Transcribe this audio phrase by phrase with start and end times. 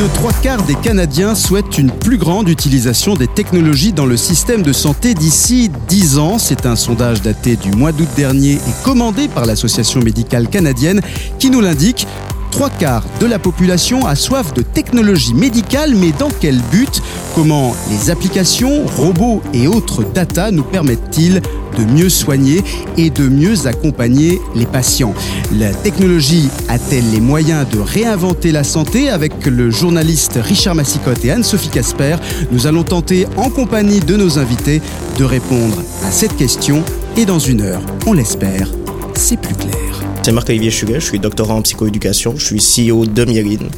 [0.00, 4.62] de trois quarts des Canadiens souhaitent une plus grande utilisation des technologies dans le système
[4.62, 6.38] de santé d'ici 10 ans.
[6.38, 11.02] C'est un sondage daté du mois d'août dernier et commandé par l'Association médicale canadienne
[11.38, 12.06] qui nous l'indique.
[12.50, 17.00] Trois quarts de la population a soif de technologie médicale, mais dans quel but?
[17.34, 21.40] Comment les applications, robots et autres data nous permettent-ils
[21.78, 22.62] de mieux soigner
[22.96, 25.14] et de mieux accompagner les patients?
[25.58, 29.08] La technologie a-t-elle les moyens de réinventer la santé?
[29.08, 32.16] Avec le journaliste Richard Massicotte et Anne-Sophie Casper,
[32.50, 34.82] nous allons tenter en compagnie de nos invités
[35.18, 36.82] de répondre à cette question
[37.16, 38.68] et dans une heure, on l'espère,
[39.14, 40.09] c'est plus clair.
[40.30, 43.68] C'est Marc-Olivier Chuguet, je suis doctorant en psychoéducation, je suis CEO de Mieline,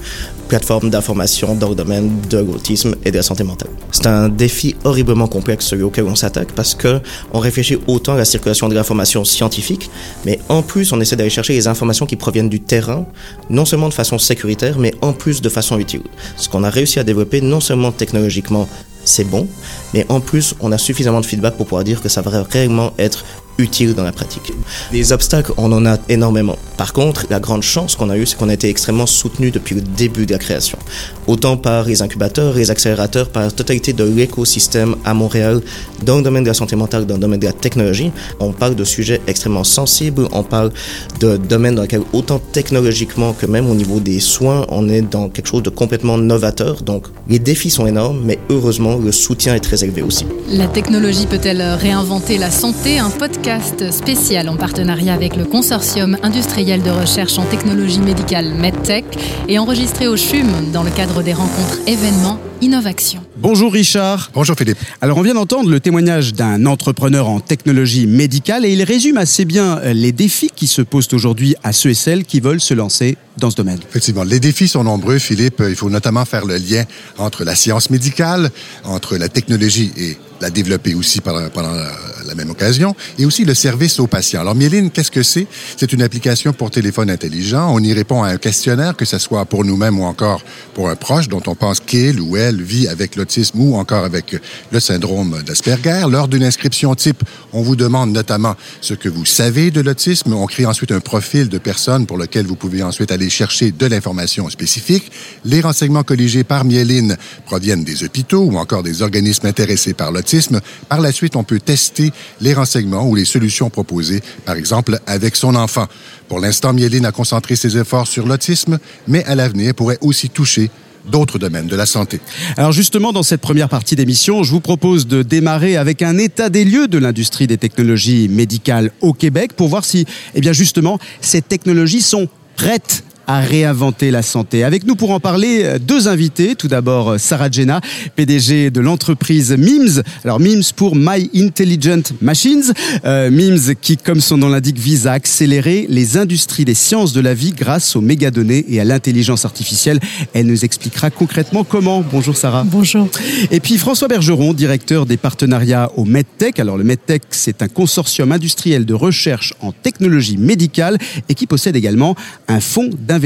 [0.49, 3.71] plateforme d'information dans le domaine de l'autisme et de la santé mentale.
[3.91, 7.01] C'est un défi horriblement complexe celui auquel on s'attaque parce que
[7.33, 9.89] on réfléchit autant à la circulation de l'information scientifique,
[10.27, 13.07] mais en plus on essaie d'aller chercher les informations qui proviennent du terrain,
[13.49, 16.03] non seulement de façon sécuritaire, mais en plus de façon utile.
[16.37, 18.69] Ce qu'on a réussi à développer non seulement technologiquement
[19.05, 19.49] c'est bon,
[19.95, 22.93] mais en plus, on a suffisamment de feedback pour pouvoir dire que ça va réellement
[22.99, 23.25] être
[23.63, 24.53] utile dans la pratique.
[24.93, 26.59] Les obstacles, on en a énormément.
[26.77, 29.75] Par contre, la grande chance qu'on a eue, c'est qu'on a été extrêmement soutenu depuis
[29.75, 30.79] le début de la création.
[31.27, 35.61] Autant par les incubateurs, les accélérateurs, par la totalité de l'écosystème à Montréal,
[36.03, 38.11] dans le domaine de la santé mentale, dans le domaine de la technologie.
[38.41, 40.73] On parle de sujets extrêmement sensibles, on parle
[41.21, 45.29] de domaines dans lesquels, autant technologiquement que même au niveau des soins, on est dans
[45.29, 46.83] quelque chose de complètement novateur.
[46.83, 50.27] Donc, les défis sont énormes, mais heureusement, le soutien est très élevé aussi.
[50.49, 52.99] La technologie peut-elle réinventer la santé?
[52.99, 59.05] Un podcast spécial en partenariat avec le consortium industriel de recherche en technologie médicale MedTech
[59.49, 63.21] et enregistré au CHUM dans le cadre des rencontres événements Innovation.
[63.39, 64.31] Bonjour Richard.
[64.35, 64.79] Bonjour Philippe.
[65.01, 69.45] Alors on vient d'entendre le témoignage d'un entrepreneur en technologie médicale et il résume assez
[69.45, 73.17] bien les défis qui se posent aujourd'hui à ceux et celles qui veulent se lancer
[73.37, 73.81] dans ce domaine.
[73.89, 75.61] Effectivement, les défis sont nombreux Philippe.
[75.69, 76.85] Il faut notamment faire le lien
[77.19, 78.51] entre la science médicale,
[78.85, 83.55] entre la technologie et la développer aussi pendant, pendant la même occasion, et aussi le
[83.55, 84.41] service aux patients.
[84.41, 85.47] Alors, Mieline, qu'est-ce que c'est?
[85.77, 87.73] C'est une application pour téléphone intelligent.
[87.73, 90.43] On y répond à un questionnaire, que ce soit pour nous-mêmes ou encore
[90.75, 94.37] pour un proche dont on pense qu'il ou elle vit avec l'autisme ou encore avec
[94.71, 96.07] le syndrome d'Asperger.
[96.11, 100.33] Lors d'une inscription type, on vous demande notamment ce que vous savez de l'autisme.
[100.33, 103.87] On crée ensuite un profil de personne pour lequel vous pouvez ensuite aller chercher de
[103.87, 105.11] l'information spécifique.
[105.45, 110.61] Les renseignements colligés par Mieline proviennent des hôpitaux ou encore des organismes intéressés par l'autisme
[110.89, 115.37] par la suite, on peut tester les renseignements ou les solutions proposées, par exemple avec
[115.37, 115.87] son enfant.
[116.29, 120.71] Pour l'instant, Mieline a concentré ses efforts sur l'autisme, mais à l'avenir pourrait aussi toucher
[121.11, 122.21] d'autres domaines de la santé.
[122.57, 126.49] Alors justement, dans cette première partie d'émission, je vous propose de démarrer avec un état
[126.49, 130.99] des lieux de l'industrie des technologies médicales au Québec pour voir si, eh bien justement,
[131.21, 134.63] ces technologies sont prêtes à réinventer la santé.
[134.63, 136.55] Avec nous pour en parler, euh, deux invités.
[136.55, 137.81] Tout d'abord, euh, Sarah Jenna,
[138.15, 140.03] PDG de l'entreprise MIMS.
[140.23, 142.75] Alors MIMS pour My Intelligent Machines.
[143.07, 147.23] Euh, MIMS qui, comme son nom l'indique, vise à accélérer les industries des sciences de
[147.23, 149.99] la vie grâce aux mégadonnées et à l'intelligence artificielle.
[150.35, 152.03] Elle nous expliquera concrètement comment.
[152.03, 152.65] Bonjour Sarah.
[152.65, 153.09] Bonjour.
[153.51, 156.61] Et puis François Bergeron, directeur des partenariats au MedTech.
[156.61, 160.99] Alors le MedTech, c'est un consortium industriel de recherche en technologie médicale
[161.31, 162.15] et qui possède également
[162.47, 163.22] un fonds d'investissement.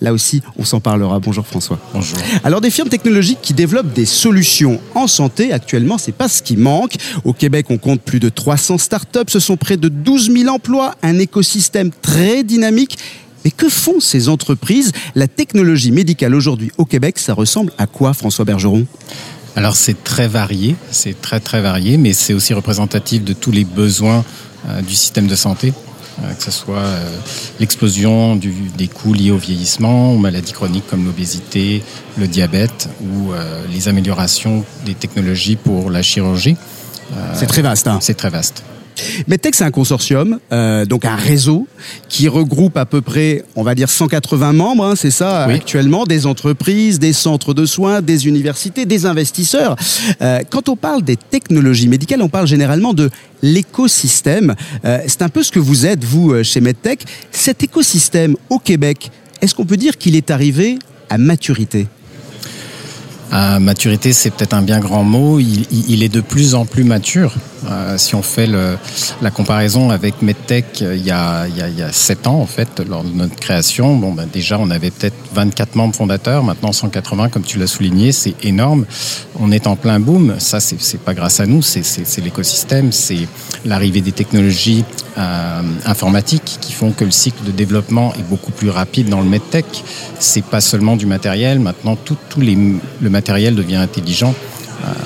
[0.00, 1.18] Là aussi, on s'en parlera.
[1.20, 1.78] Bonjour François.
[1.92, 2.18] Bonjour.
[2.44, 6.56] Alors des firmes technologiques qui développent des solutions en santé, actuellement, c'est pas ce qui
[6.56, 6.94] manque.
[7.24, 10.94] Au Québec, on compte plus de 300 startups, ce sont près de 12 000 emplois,
[11.02, 12.98] un écosystème très dynamique.
[13.44, 14.92] Mais que font ces entreprises?
[15.14, 18.86] La technologie médicale aujourd'hui au Québec, ça ressemble à quoi, François Bergeron?
[19.56, 23.64] Alors c'est très varié, c'est très très varié, mais c'est aussi représentatif de tous les
[23.64, 24.24] besoins
[24.68, 25.72] euh, du système de santé.
[26.22, 27.16] Euh, que ce soit euh,
[27.60, 31.82] l'explosion des coûts liés au vieillissement, aux maladies chroniques comme l'obésité,
[32.18, 36.56] le diabète ou euh, les améliorations des technologies pour la chirurgie.
[37.34, 37.88] C'est très vaste.
[37.88, 37.98] Hein.
[38.00, 38.62] C'est très vaste.
[39.26, 41.66] Medtech, c'est un consortium, euh, donc un réseau
[42.08, 46.26] qui regroupe à peu près, on va dire 180 membres, hein, c'est ça actuellement, des
[46.26, 49.76] entreprises, des centres de soins, des universités, des investisseurs.
[50.20, 53.10] Euh, quand on parle des technologies médicales, on parle généralement de
[53.42, 54.54] l'écosystème.
[54.84, 57.04] Euh, c'est un peu ce que vous êtes, vous, chez Medtech.
[57.32, 59.10] Cet écosystème au Québec,
[59.40, 60.78] est-ce qu'on peut dire qu'il est arrivé
[61.08, 61.86] à maturité?
[63.32, 65.38] À maturité, c'est peut-être un bien grand mot.
[65.38, 67.34] Il, il, est de plus en plus mature.
[67.68, 68.78] Euh, si on fait le,
[69.20, 72.40] la comparaison avec MedTech il y, a, il, y a, il y a 7 ans,
[72.40, 76.42] en fait, lors de notre création, bon, ben déjà, on avait peut-être 24 membres fondateurs,
[76.42, 78.86] maintenant 180, comme tu l'as souligné, c'est énorme.
[79.38, 80.36] On est en plein boom.
[80.38, 83.28] Ça, c'est pas grâce à nous, c'est l'écosystème, c'est
[83.64, 84.84] l'arrivée des technologies
[85.18, 89.28] euh, informatiques qui font que le cycle de développement est beaucoup plus rapide dans le
[89.28, 89.66] MedTech.
[90.18, 92.56] C'est pas seulement du matériel, maintenant tout, tout les,
[93.00, 94.59] le matériel devient intelligent euh,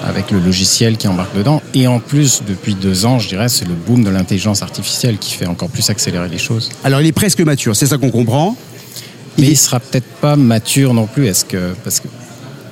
[0.04, 1.62] avec le logiciel qui embarque dedans.
[1.74, 5.34] Et en plus, depuis deux ans, je dirais, c'est le boom de l'intelligence artificielle qui
[5.34, 6.70] fait encore plus accélérer les choses.
[6.84, 8.56] Alors il est presque mature, c'est ça qu'on comprend.
[9.36, 11.26] Il Mais il sera peut-être pas mature non plus.
[11.26, 12.08] Est-ce que parce que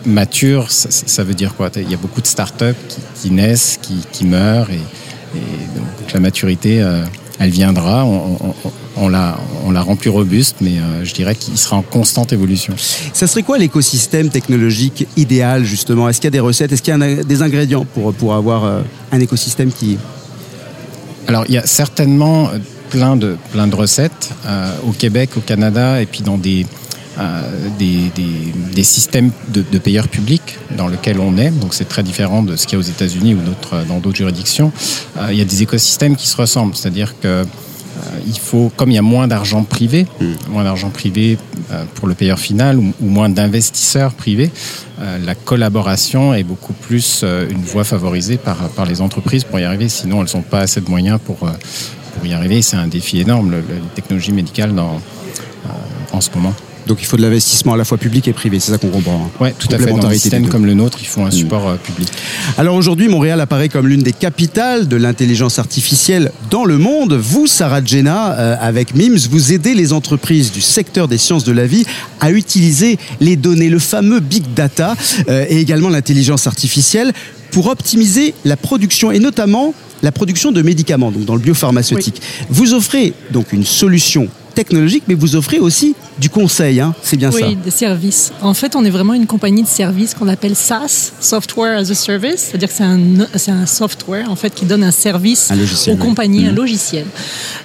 [0.07, 1.71] mature, ça, ça, veut dire quoi?
[1.77, 4.75] Il y a beaucoup de startups qui, qui naissent, qui, qui meurent, et,
[5.37, 5.39] et,
[5.77, 7.05] donc la maturité, euh,
[7.39, 8.05] elle viendra.
[8.05, 8.55] On, on,
[8.97, 12.33] on, la, on la rend plus robuste, mais euh, je dirais qu'il sera en constante
[12.33, 12.75] évolution.
[13.13, 16.09] Ça serait quoi l'écosystème technologique idéal justement?
[16.09, 16.73] Est-ce qu'il y a des recettes?
[16.73, 19.99] Est-ce qu'il y a des ingrédients pour, pour avoir euh, un écosystème qui...
[21.29, 22.51] Alors il y a certainement
[22.91, 26.67] plein de, plein de recettes euh, au Québec, au Canada, et puis dans des,
[27.19, 31.51] euh, des, des, des, systèmes de, de, payeurs publics dans lesquels on est.
[31.51, 33.41] Donc c'est très différent de ce qu'il y a aux États-Unis ou
[33.87, 34.73] dans d'autres juridictions.
[35.19, 37.45] Euh, il y a des écosystèmes qui se ressemblent, c'est-à-dire que euh,
[38.27, 40.27] il faut, comme il y a moins d'argent privé, mmh.
[40.51, 41.39] moins d'argent privé
[41.71, 44.51] euh, pour le payeur final ou, ou moins d'investisseurs privés,
[45.01, 49.59] euh, la collaboration est beaucoup plus euh, une voie favorisée par, par les entreprises pour
[49.59, 49.89] y arriver.
[49.89, 52.63] Sinon, elles n'ont pas assez de moyens pour, pour y arriver.
[52.63, 55.01] C'est un défi énorme, le, les technologies médicales dans,
[56.13, 56.55] en ce moment.
[56.87, 59.31] Donc il faut de l'investissement à la fois public et privé, c'est ça qu'on comprend.
[59.41, 59.93] Oui, tout à fait.
[59.93, 61.79] Dans un système comme le nôtre, il faut un support mmh.
[61.79, 62.09] public.
[62.59, 67.15] Alors aujourd'hui, Montréal apparaît comme l'une des capitales de l'intelligence artificielle dans le monde.
[67.15, 71.53] Vous, Sarah Jenna, euh, avec MIMS, vous aidez les entreprises du secteur des sciences de
[71.53, 71.85] la vie
[72.21, 74.95] à utiliser les données, le fameux big data
[75.29, 77.13] euh, et également l'intelligence artificielle
[77.51, 82.21] pour optimiser la production et notamment la production de médicaments, donc dans le biopharmaceutique.
[82.21, 82.47] Oui.
[82.51, 86.95] Vous offrez donc une solution technologique, mais vous offrez aussi du conseil, hein.
[87.03, 87.47] C'est bien oui, ça.
[87.49, 88.33] Oui, des services.
[88.43, 91.95] En fait, on est vraiment une compagnie de services qu'on appelle SaaS, Software as a
[91.95, 93.01] Service, c'est-à-dire que c'est un,
[93.63, 97.07] un software en fait qui donne un service un logiciel, aux compagnies, un logiciel.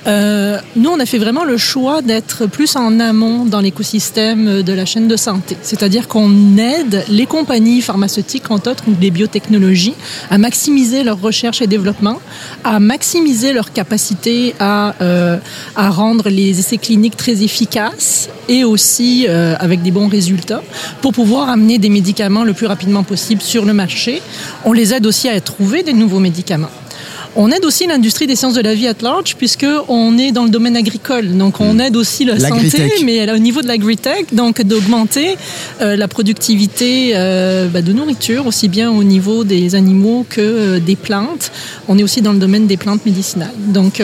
[0.07, 4.73] Euh, nous, on a fait vraiment le choix d'être plus en amont dans l'écosystème de
[4.73, 9.95] la chaîne de santé, c'est-à-dire qu'on aide les compagnies pharmaceutiques, entre autres, ou les biotechnologies,
[10.29, 12.19] à maximiser leur recherche et développement,
[12.63, 15.37] à maximiser leur capacité à, euh,
[15.75, 20.63] à rendre les essais cliniques très efficaces et aussi euh, avec des bons résultats
[21.01, 24.21] pour pouvoir amener des médicaments le plus rapidement possible sur le marché.
[24.65, 26.69] On les aide aussi à trouver des nouveaux médicaments.
[27.39, 30.43] On aide aussi l'industrie des sciences de la vie at large puisque on est dans
[30.43, 31.37] le domaine agricole.
[31.37, 35.37] Donc on aide aussi la, santé, mais au niveau de l'agritech, donc d'augmenter
[35.81, 40.79] euh, la productivité euh, bah, de nourriture aussi bien au niveau des animaux que euh,
[40.79, 41.51] des plantes.
[41.87, 43.53] On est aussi dans le domaine des plantes médicinales.
[43.67, 44.01] Donc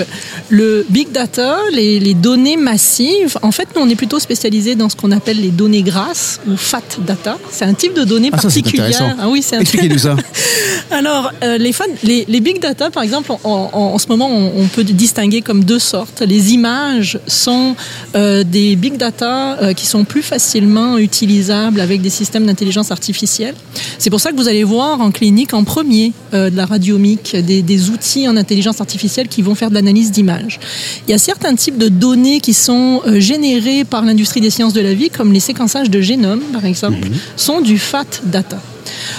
[0.50, 4.89] le big data, les, les, données massives, en fait nous on est plutôt spécialisé dans
[4.89, 7.39] ce qu'on appelle les données grasses ou fat data.
[7.50, 9.15] C'est un type de données ah, particulière.
[9.19, 10.15] Ah oui, c'est Expliquez-nous ça.
[10.91, 14.84] Alors les, fat, les, les big data par exemple en, ce moment, on, on, peut
[14.84, 16.22] distinguer comme deux sortes.
[16.22, 17.75] Les images sont
[18.16, 23.56] euh, des big data euh, qui sont plus facilement utilisables avec des systèmes d'intelligence artificielle.
[24.00, 27.36] C'est pour ça que vous allez voir en clinique en premier euh, de la radiomique
[27.36, 30.60] des, des, outils en intelligence artificielle qui vont faire de l'analyse d'images.
[31.08, 34.81] Il y a certains types de données qui sont générées par l'industrie des sciences de
[34.81, 37.38] la vie, comme les séquençages de génome, par exemple, -hmm.
[37.38, 38.60] sont du fat data.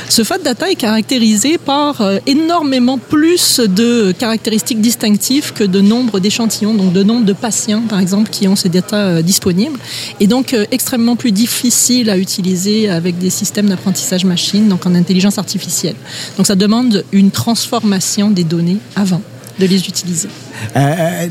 [0.09, 6.21] Ce fat data est caractérisé par euh, énormément plus de caractéristiques distinctives que de nombre
[6.21, 9.79] d'échantillons, donc de nombre de patients, par exemple, qui ont ces data euh, disponibles,
[10.21, 14.95] et donc euh, extrêmement plus difficile à utiliser avec des systèmes d'apprentissage machine, donc en
[14.95, 15.97] intelligence artificielle.
[16.37, 19.23] Donc ça demande une transformation des données avant
[19.59, 20.29] de les utiliser.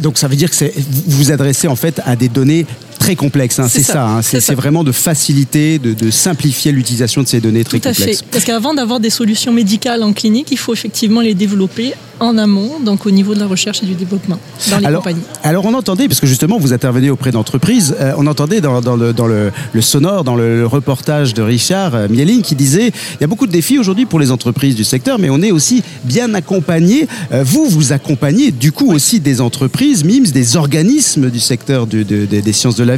[0.01, 2.65] Donc ça veut dire que vous vous adressez en fait à des données
[3.03, 3.59] très complexes.
[3.59, 3.93] Hein, c'est ça.
[3.93, 7.89] ça hein, c'est vraiment de faciliter, de, de simplifier l'utilisation de ces données très Tout
[7.89, 8.19] à complexes.
[8.19, 8.27] Fait.
[8.31, 12.79] Parce qu'avant d'avoir des solutions médicales en clinique, il faut effectivement les développer en amont,
[12.79, 15.23] donc au niveau de la recherche et du développement dans les alors, compagnies.
[15.43, 18.95] Alors on entendait, parce que justement vous intervenez auprès d'entreprises, euh, on entendait dans, dans,
[18.95, 22.87] le, dans le, le, sonore, dans le, le reportage de Richard euh, Mieling qui disait
[23.15, 25.51] il y a beaucoup de défis aujourd'hui pour les entreprises du secteur, mais on est
[25.51, 27.07] aussi bien accompagné.
[27.31, 32.05] Euh, vous, vous accompagnez du coup aussi des entreprises, MIMS, des organismes du secteur du,
[32.05, 32.92] de, de, des sciences de la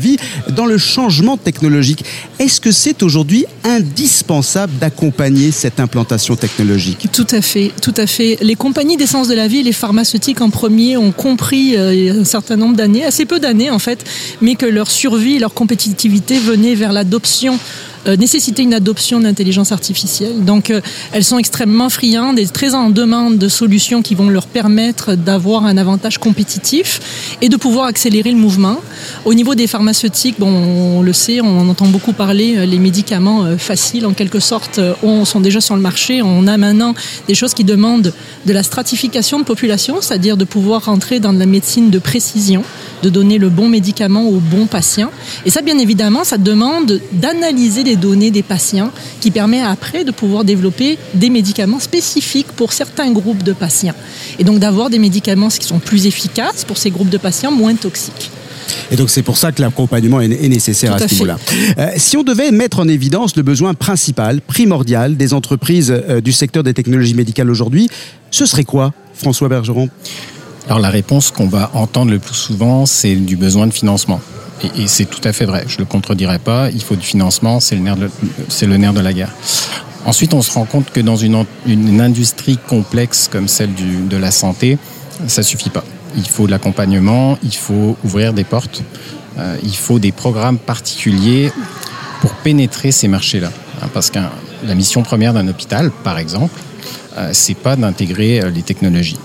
[0.50, 2.06] dans le changement technologique.
[2.40, 7.08] Est-ce que c'est aujourd'hui indispensable d'accompagner cette implantation technologique?
[7.12, 8.38] Tout à fait, tout à fait.
[8.42, 12.58] Les compagnies des de la vie, les pharmaceutiques en premier ont compris euh, un certain
[12.58, 14.04] nombre d'années, assez peu d'années en fait,
[14.42, 17.58] mais que leur survie, leur compétitivité venait vers l'adoption
[18.08, 20.44] euh, nécessiter une adoption d'intelligence artificielle.
[20.46, 20.82] Donc, euh,
[21.12, 25.66] elles sont extrêmement friandes et très en demande de solutions qui vont leur permettre d'avoir
[25.66, 28.78] un avantage compétitif et de pouvoir accélérer le mouvement.
[29.26, 33.58] Au niveau des pharmaceutiques, bon, on le sait, on en entend beaucoup parler, les médicaments
[33.58, 36.22] faciles en quelque sorte on, sont déjà sur le marché.
[36.22, 36.94] On a maintenant
[37.28, 38.14] des choses qui demandent
[38.46, 42.64] de la stratification de population, c'est-à-dire de pouvoir rentrer dans de la médecine de précision,
[43.04, 45.12] de donner le bon médicament au bon patient.
[45.46, 50.12] Et ça, bien évidemment, ça demande d'analyser les données des patients qui permet après de
[50.12, 53.96] pouvoir développer des médicaments spécifiques pour certains groupes de patients.
[54.40, 57.76] Et donc d'avoir des médicaments qui sont plus efficaces pour ces groupes de patients, moins
[57.76, 58.32] toxiques.
[58.92, 61.38] Et donc c'est pour ça que l'accompagnement est, nécessaire à, ce niveau-là.
[61.78, 66.32] Euh, si on devait mettre en évidence le besoin principal, primordial des entreprises euh, du
[66.32, 67.90] secteur des technologies médicales aujourd'hui,
[68.32, 69.90] ce serait quoi, François Bergeron?
[70.68, 74.20] Alors la réponse qu'on va entendre le plus souvent, c'est du besoin de financement.
[74.78, 77.60] Et, c'est tout à fait vrai, je ne le contredirai pas, il faut du financement,
[77.60, 78.10] c'est le, nerf de,
[78.62, 79.32] le nerf de la guerre.
[80.06, 84.18] Ensuite, on se rend compte que dans une, une industrie complexe comme celle du, de
[84.18, 84.78] la santé,
[85.28, 85.84] ça suffit pas
[86.18, 88.84] il faut de l'accompagnement, il faut ouvrir des portes,
[89.38, 91.52] euh, il faut des programmes particuliers
[92.22, 93.52] pour pénétrer ces marchés-là.
[93.82, 94.20] Hein, parce que
[94.64, 96.60] la mission première d'un hôpital, par exemple,
[97.18, 99.20] euh, c'est pas d'intégrer euh, les technologies.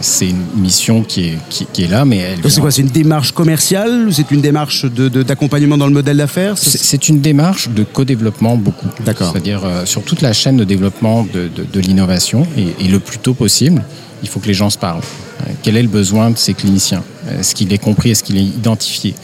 [0.00, 2.50] C'est une mission qui est, qui, est là, mais elle.
[2.50, 6.16] C'est quoi C'est une démarche commerciale ou c'est une démarche d'accompagnement de, dans le modèle
[6.16, 6.56] d'affaires?
[6.56, 8.88] C'est une démarche de co-développement beaucoup.
[9.04, 9.32] D'accord.
[9.32, 13.34] C'est-à-dire sur toute la chaîne de développement de, de l'innovation et, et, le plus tôt
[13.34, 13.82] possible,
[14.22, 15.02] il faut que les gens se parlent.
[15.42, 17.02] Euh, quel est le besoin de ces cliniciens?
[17.38, 18.10] Est-ce qu'il est compris?
[18.10, 19.14] Est-ce qu'il est identifié?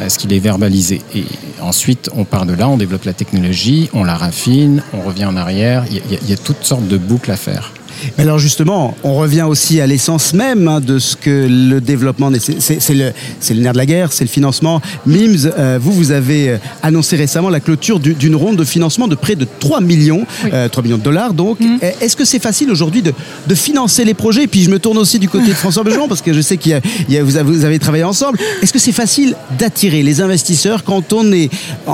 [0.00, 1.00] Est-ce qu'il est verbalisé?
[1.14, 1.24] Et
[1.60, 5.36] ensuite, on part de là, on développe la technologie, on la raffine, on revient en
[5.36, 5.84] arrière.
[5.90, 7.72] Il y, a, toutes sortes de boucles à faire.
[8.16, 12.30] Mais alors justement, on revient aussi à l'essence même hein, de ce que le développement,
[12.38, 13.12] c'est le,
[13.50, 14.80] le, nerf de la guerre, c'est le financement.
[15.06, 19.14] MIMS, euh, vous, vous avez euh, annoncé récemment la clôture d'une ronde de financement de
[19.14, 21.34] près de 3 millions, 3 euh, millions de dollars.
[21.34, 21.78] Donc, mm.
[22.00, 23.12] est-ce que c'est facile aujourd'hui de,
[23.46, 24.44] de, financer les projets?
[24.44, 26.56] Et puis je me tourne aussi du côté de François Bejon, parce que je sais
[26.56, 28.38] qu'il y, a, vous, avez, vous avez travaillé ensemble.
[28.62, 31.50] Est-ce que c'est facile d'attirer les investisseurs quand on, est,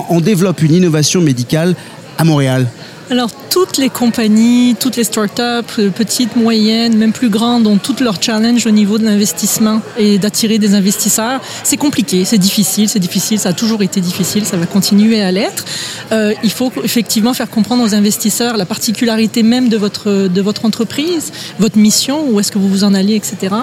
[0.09, 1.75] on développe une innovation médicale
[2.19, 2.67] à Montréal?
[3.11, 5.41] Alors, toutes les compagnies, toutes les startups,
[5.81, 10.19] euh, petites, moyennes, même plus grandes, ont toutes leurs challenges au niveau de l'investissement et
[10.19, 11.41] d'attirer des investisseurs.
[11.65, 15.33] C'est compliqué, c'est difficile, c'est difficile, ça a toujours été difficile, ça va continuer à
[15.33, 15.65] l'être.
[16.13, 20.65] Euh, il faut effectivement faire comprendre aux investisseurs la particularité même de votre, de votre
[20.65, 23.57] entreprise, votre mission, où est-ce que vous vous en allez, etc.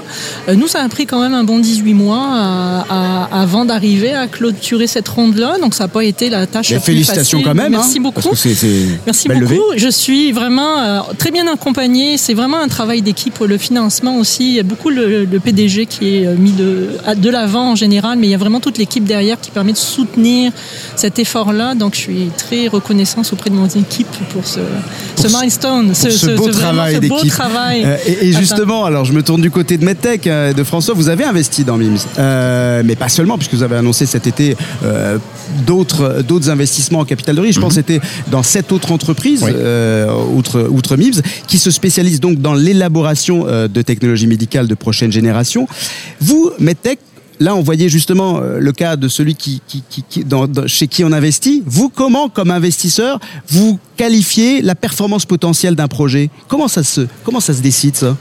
[0.50, 2.28] Euh, nous, ça a pris quand même un bon 18 mois
[2.90, 6.82] à, avant d'arriver à clôturer cette ronde-là, donc ça n'a pas été la tâche la
[6.82, 7.72] félicitations quand même.
[7.72, 8.22] Merci hein, beaucoup.
[9.06, 9.37] Merci beaucoup.
[9.76, 12.18] Je suis vraiment euh, très bien accompagnée.
[12.18, 13.40] C'est vraiment un travail d'équipe.
[13.40, 17.30] Le financement aussi, il y a beaucoup le, PDG qui est euh, mis de, de
[17.30, 20.52] l'avant en général, mais il y a vraiment toute l'équipe derrière qui permet de soutenir
[20.96, 21.76] cet effort-là.
[21.76, 24.60] Donc je suis très reconnaissante auprès de mon équipe pour ce,
[25.18, 27.34] ce milestone, ce, beau travail d'équipe.
[27.40, 31.24] Euh, et, justement, alors je me tourne du côté de MedTech, de François, vous avez
[31.24, 32.06] investi dans MIMS,
[32.86, 34.56] mais pas seulement, puisque vous avez annoncé cet été
[35.66, 37.56] d'autres d'autres investissements en capital de risque.
[37.56, 37.84] Je pense mhm.
[37.84, 39.44] que c'était dans sept autres entreprises.
[39.48, 44.76] Euh, outre, outre MIBS, qui se spécialise donc dans l'élaboration euh, de technologies médicales de
[44.76, 45.68] prochaine génération.
[46.20, 47.00] Vous, MedTech,
[47.40, 49.62] Là, on voyait justement euh, le cas de celui qui,
[50.66, 51.64] chez qui on investit.
[51.66, 56.30] Vous, comment, comme investisseur, vous qualifiez la performance potentielle d'un projet?
[56.48, 57.02] Comment ça se,
[57.62, 58.18] décide ça?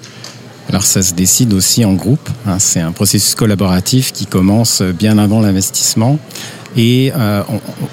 [0.68, 2.28] Alors ça se décide aussi en groupe.
[2.46, 2.58] Hein.
[2.58, 6.18] C'est un processus collaboratif qui commence bien avant l'investissement.
[6.76, 7.42] Et euh,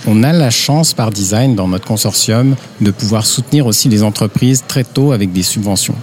[0.08, 4.64] on, a la chance par design dans notre consortium de pouvoir soutenir aussi les entreprises
[4.68, 5.96] très tôt avec des subventions.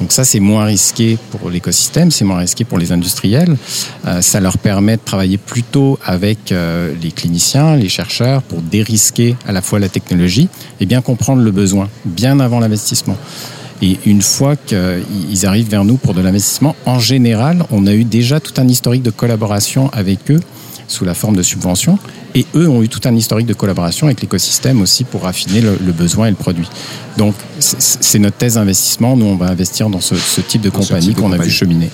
[0.00, 3.56] Donc ça, c'est moins risqué pour l'écosystème, c'est moins risqué pour les industriels.
[4.06, 8.62] Euh, ça leur permet de travailler plus tôt avec euh, les cliniciens, les chercheurs, pour
[8.62, 10.48] dérisquer à la fois la technologie
[10.80, 13.16] et bien comprendre le besoin, bien avant l'investissement.
[13.82, 18.04] Et une fois qu'ils arrivent vers nous pour de l'investissement, en général, on a eu
[18.04, 20.40] déjà tout un historique de collaboration avec eux
[20.86, 21.98] sous la forme de subventions.
[22.34, 25.92] Et eux ont eu tout un historique de collaboration avec l'écosystème aussi pour affiner le,
[25.92, 26.68] besoin et le produit.
[27.16, 29.16] Donc, c'est notre thèse d'investissement.
[29.16, 31.90] Nous, on va investir dans ce, type de compagnie qu'on a vu cheminer.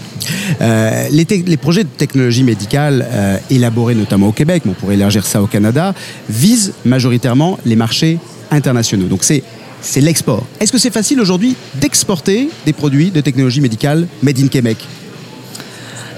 [0.61, 4.95] Euh, les, les, projets de technologie médicale euh, élaborés notamment au Québec, mais on pourrait
[4.95, 5.95] élargir ça au Canada,
[6.29, 8.19] visent majoritairement les marchés
[8.51, 9.07] internationaux.
[9.07, 9.43] Donc, c'est
[9.83, 10.45] c'est l'export.
[10.59, 14.79] Est-ce que c'est facile aujourd'hui d'exporter des produits de technologie médicale made in Québec?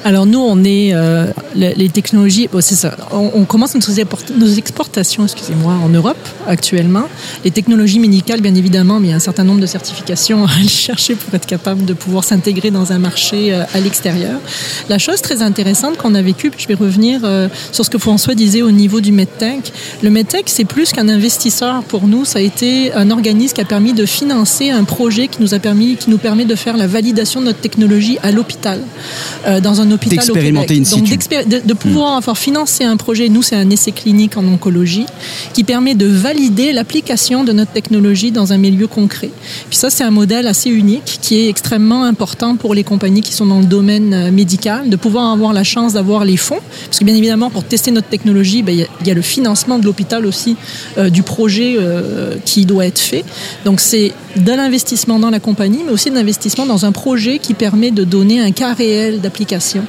[0.05, 2.49] Alors nous, on est euh, les, technologies.
[2.61, 2.97] c'est ça.
[3.13, 7.05] On, commence nos, exportations, excusez-moi, en Europe actuellement.
[7.45, 10.51] Les technologies médicales, bien évidemment, mais il y a un certain nombre de certifications à
[10.59, 14.41] aller chercher pour être capable de pouvoir s'intégrer dans un marché euh, à l'extérieur.
[14.89, 18.35] La chose très intéressante qu'on a vécue, je vais revenir euh, sur ce que François
[18.35, 19.73] disait au niveau du MedTech.
[20.03, 22.25] Le MedTech, c'est plus qu'un investisseur pour nous.
[22.25, 25.59] Ça a été un organisme qui a permis de financer un projet qui nous a
[25.59, 28.81] permis, qui nous permet de faire la validation de notre technologie à l'hôpital,
[29.63, 32.19] dans un hôpital D'expérimenter Donc de, pouvoir hmm.
[32.19, 35.07] avoir financé un projet, nous c'est un essai clinique en oncologie,
[35.53, 39.31] qui permet de valider l'application de notre technologie dans un milieu concret.
[39.69, 43.33] Puis ça c'est un modèle assez unique qui est extrêmement important pour les compagnies qui
[43.33, 46.99] sont dans le domaine euh, médical, de pouvoir avoir la chance d'avoir les fonds, parce
[46.99, 50.27] que bien évidemment pour tester notre technologie, ben, il y, a le financement de l'hôpital
[50.27, 50.57] aussi
[50.99, 53.25] euh, du projet euh, qui doit être fait.
[53.65, 57.55] Donc c'est de l'investissement dans la compagnie, mais aussi de l'investissement dans un projet qui
[57.55, 59.89] permet de donner un cas réel d'application этим.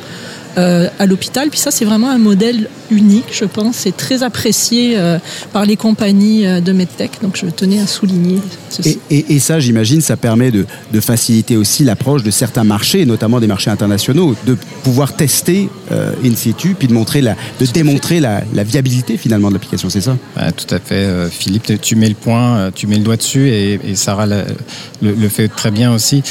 [0.58, 1.50] Euh, à l'hôpital.
[1.50, 3.76] Puis ça, c'est vraiment un modèle unique, je pense.
[3.76, 5.20] C'est très apprécié euh,
[5.54, 7.12] par les compagnies euh, de MedTech.
[7.22, 8.40] Donc je tenais à souligner
[8.70, 9.00] ceci.
[9.12, 10.66] Et, ça, j'imagine, ça permet de,
[11.02, 16.76] faciliter aussi l'approche de certains marchés, notamment des marchés internationaux, de pouvoir tester in situ,
[16.78, 19.90] puis de, montrer la, de démontrer la, viabilité finalement de l'application.
[19.90, 20.18] C'est ça?
[20.36, 21.30] Tout à fait.
[21.32, 25.72] Philippe, tu mets le point, tu mets le doigt dessus, et, Sarah le, fait très
[25.72, 26.22] bien aussi.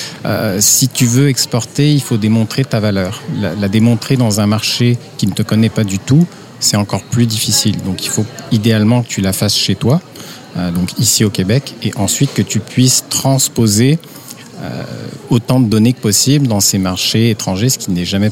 [0.59, 5.27] si tu veux exporter, il faut démontrer ta valeur, la démontrer dans un marché qui
[5.27, 6.27] ne te connaît pas du tout,
[6.61, 7.77] c'est encore plus difficile.
[7.83, 10.01] Donc il faut idéalement que tu la fasses chez toi,
[10.57, 13.99] euh, donc ici au Québec, et ensuite que tu puisses transposer
[14.63, 14.83] euh,
[15.31, 18.31] autant de données que possible dans ces marchés étrangers, ce qui n'est jamais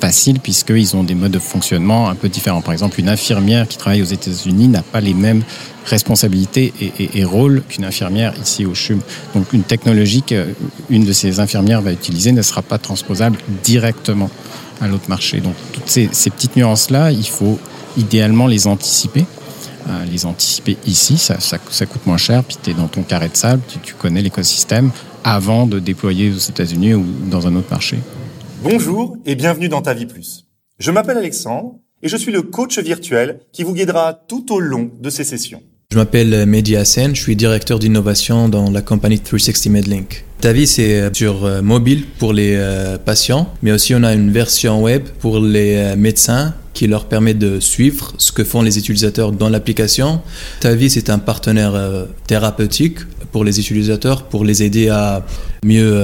[0.00, 2.60] facile puisqu'ils ont des modes de fonctionnement un peu différents.
[2.60, 5.42] Par exemple, une infirmière qui travaille aux États-Unis n'a pas les mêmes
[5.86, 9.00] responsabilités et, rôles qu'une infirmière ici au CHUM.
[9.34, 14.30] Donc une technologie qu'une de ces infirmières va utiliser ne sera pas transposable directement
[14.84, 15.40] à l'autre marché.
[15.40, 17.58] Donc toutes ces, petites nuances-là, il faut
[17.96, 19.24] idéalement les anticiper.
[19.88, 23.28] Euh, les anticiper ici, ça, ça, coûte moins cher, puis tu es dans ton carré
[23.28, 24.90] de sable, tu, tu connais l'écosystème
[25.24, 27.98] avant de déployer aux États-Unis ou dans un autre marché.
[28.62, 30.46] Bonjour et bienvenue dans Ta Vie Plus.
[30.78, 34.90] Je m'appelle Alexandre et je suis le coach virtuel qui vous guidera tout au long
[34.98, 35.62] de ces sessions.
[35.92, 40.24] Je m'appelle Mehdi Hassen, je suis directeur d'innovation dans la compagnie 360 MedLink.
[40.40, 44.32] Tavi, c'est euh, sur euh, mobile pour les euh, patients, mais aussi on a une
[44.32, 49.30] version web pour les médecins qui leur permet de suivre ce que font les utilisateurs
[49.30, 50.20] dans l'application.
[50.60, 51.74] Tavi, c'est un partenaire
[52.26, 52.98] thérapeutique
[53.30, 55.24] pour les utilisateurs pour les aider à
[55.64, 55.96] mieux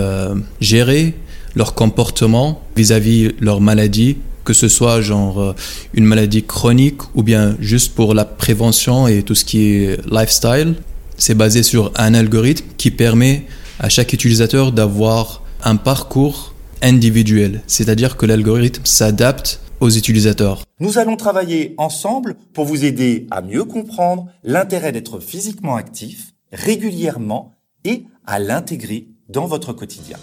[0.61, 1.15] gérer
[1.57, 4.17] leur comportement vis-à-vis -vis leur maladie
[4.51, 5.55] que ce soit genre euh,
[5.95, 10.75] une maladie chronique ou bien juste pour la prévention et tout ce qui est lifestyle.
[11.17, 13.47] C'est basé sur un algorithme qui permet
[13.79, 20.65] à chaque utilisateur d'avoir un parcours individuel, c'est-à-dire que l'algorithme s'adapte aux utilisateurs.
[20.81, 27.55] Nous allons travailler ensemble pour vous aider à mieux comprendre l'intérêt d'être physiquement actif régulièrement
[27.85, 30.17] et à l'intégrer dans votre quotidien.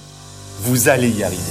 [0.63, 1.41] Vous allez y arriver.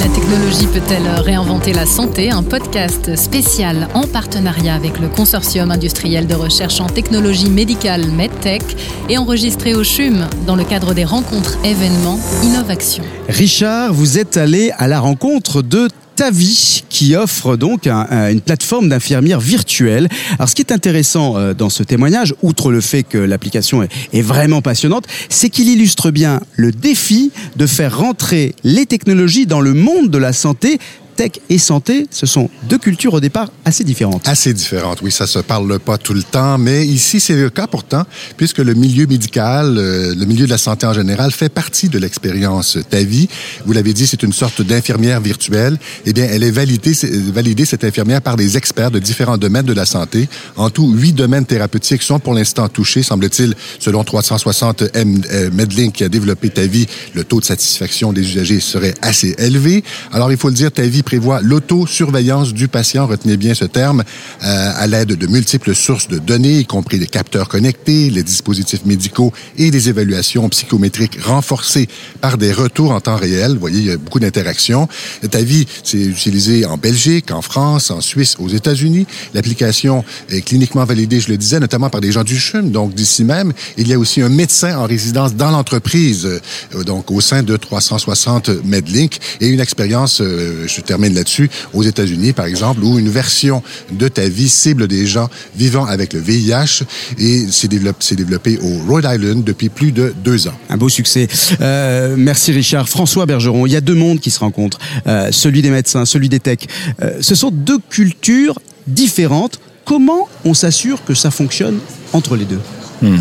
[0.00, 2.30] La technologie peut-elle réinventer la santé?
[2.30, 8.62] Un podcast spécial en partenariat avec le Consortium industriel de recherche en technologie médicale MedTech
[9.08, 13.04] et enregistré au CHUM dans le cadre des rencontres événements Innovation.
[13.28, 19.38] Richard, vous êtes allé à la rencontre de Tavi qui offre donc une plateforme d'infirmières
[19.38, 20.08] virtuelle.
[20.36, 24.20] Alors ce qui est intéressant euh, dans ce témoignage, outre le fait que l'application est,
[24.20, 29.74] vraiment passionnante, c'est qu'il illustre bien le défi de faire rentrer les technologies dans le
[29.74, 30.80] monde de la santé
[31.18, 34.28] tech et santé, ce sont deux cultures au départ assez différentes.
[34.28, 37.66] Assez différentes, oui, ça se parle pas tout le temps, mais ici c'est le cas
[37.66, 38.04] pourtant,
[38.36, 41.98] puisque le milieu médical, euh, le milieu de la santé en général fait partie de
[41.98, 43.28] l'expérience Ta vie.
[43.66, 45.76] Vous l'avez dit, c'est une sorte d'infirmière virtuelle.
[46.06, 46.92] Eh bien, elle est validée,
[47.32, 50.28] validée cette infirmière par des experts de différents domaines de la santé.
[50.56, 55.94] En tout, huit domaines thérapeutiques sont pour l'instant touchés, semble-t-il, selon 360 M, euh, Medlink
[55.94, 59.82] qui a développé Ta vie, le taux de satisfaction des usagers serait assez élevé.
[60.12, 64.04] Alors, il faut le dire, Ta vie prévoit l'autosurveillance du patient, retenez bien ce terme,
[64.44, 68.84] euh, à l'aide de multiples sources de données, y compris les capteurs connectés, les dispositifs
[68.84, 71.88] médicaux et des évaluations psychométriques renforcées
[72.20, 73.52] par des retours en temps réel.
[73.54, 74.86] Vous voyez, il y a beaucoup d'interactions.
[75.22, 79.06] vie, c'est utilisé en Belgique, en France, en Suisse, aux États-Unis.
[79.32, 83.24] L'application est cliniquement validée, je le disais, notamment par des gens du CHUM, donc d'ici
[83.24, 83.54] même.
[83.78, 87.56] Il y a aussi un médecin en résidence dans l'entreprise, euh, donc au sein de
[87.56, 92.98] 360 Medlink, et une expérience, euh, je termine termine là-dessus, aux États-Unis, par exemple, où
[92.98, 96.82] une version de ta vie cible des gens vivant avec le VIH
[97.18, 100.58] et s'est développé, développé au Rhode Island depuis plus de deux ans.
[100.68, 101.28] Un beau succès.
[101.60, 102.88] Euh, merci Richard.
[102.88, 106.28] François Bergeron, il y a deux mondes qui se rencontrent, euh, celui des médecins, celui
[106.28, 106.68] des techs.
[107.02, 109.60] Euh, ce sont deux cultures différentes.
[109.84, 111.78] Comment on s'assure que ça fonctionne
[112.12, 112.60] entre les deux?
[113.02, 113.18] Hmm.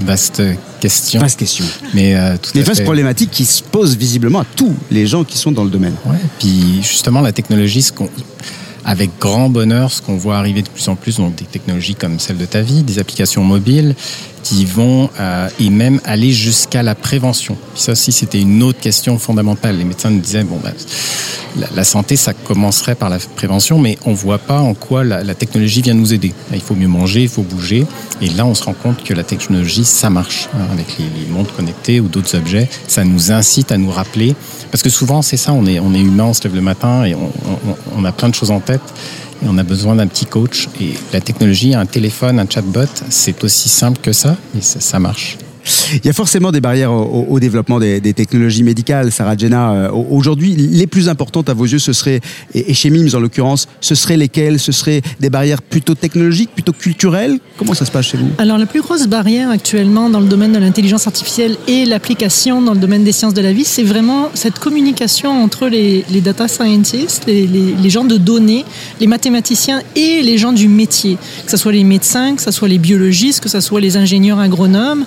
[0.00, 0.42] Vaste
[0.80, 1.20] question.
[1.20, 1.64] Vaste question.
[1.94, 5.38] Mais euh, tout Les vastes problématiques qui se posent visiblement à tous les gens qui
[5.38, 5.94] sont dans le domaine.
[6.06, 6.18] Ouais.
[6.38, 8.08] Puis justement, la technologie, ce qu'on
[8.84, 12.18] avec grand bonheur ce qu'on voit arriver de plus en plus, donc des technologies comme
[12.18, 13.94] celle de ta vie, des applications mobiles
[14.42, 17.56] qui vont euh, et même aller jusqu'à la prévention.
[17.74, 19.76] Ça aussi, c'était une autre question fondamentale.
[19.78, 20.72] Les médecins nous disaient bon, bah,
[21.74, 25.82] la, santé, ça commencerait par la prévention, mais on voit pas en quoi la, technologie
[25.82, 26.32] vient nous aider.
[26.52, 27.86] Il faut mieux manger, il faut bouger,
[28.20, 31.54] et là, on se rend compte que la technologie, ça marche hein, avec les, montres
[31.54, 32.68] connectées ou d'autres objets.
[32.86, 34.34] Ça nous incite à nous rappeler,
[34.70, 37.04] parce que souvent, c'est ça, on est on est humain, on se lève le matin
[37.04, 38.80] et on, a plein de choses en tête
[39.46, 40.68] on a besoin d'un petit coach.
[40.80, 45.38] Et la technologie, un téléphone, un chatbot, c'est aussi simple que ça, et ça, marche.
[45.94, 49.72] Il y a forcément des barrières au, développement des, technologies médicales, Sarah Jenna.
[49.72, 52.20] Euh, aujourd'hui, les plus importantes à vos yeux, ce serait,
[52.54, 54.58] et chez MIMS en l'occurrence, ce seraient lesquelles?
[54.58, 57.38] Ce seraient des barrières plutôt technologiques, plutôt culturelles?
[57.56, 58.28] Comment ça se passe chez vous?
[58.38, 62.74] Alors la plus grosse barrière actuellement dans le domaine de l'intelligence artificielle et l'application dans
[62.74, 67.24] le domaine des sciences de la vie, c'est vraiment cette communication entre les, data scientists,
[67.26, 68.64] les, les, gens de données,
[69.00, 72.68] les mathématiciens et les gens du métier, que ce soit les médecins, que ce soit
[72.68, 75.04] les biologistes, que ce soit les ingénieurs agronomes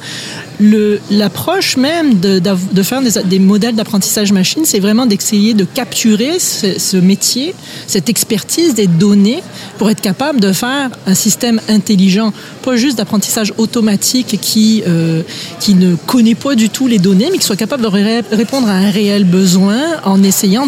[1.10, 6.40] l'approche même de, de, faire des, des modèles d'apprentissage machine, c'est vraiment d'essayer de capturer
[6.40, 7.56] ce, ce, métier,
[7.88, 9.42] cette expertise des données
[9.78, 15.24] pour être capable de faire un système intelligent, pas juste d'apprentissage automatique qui, euh,
[15.60, 18.74] qui ne connaît pas du tout les données, mais qui soit capable de répondre à
[18.74, 20.68] un réel besoin en essayant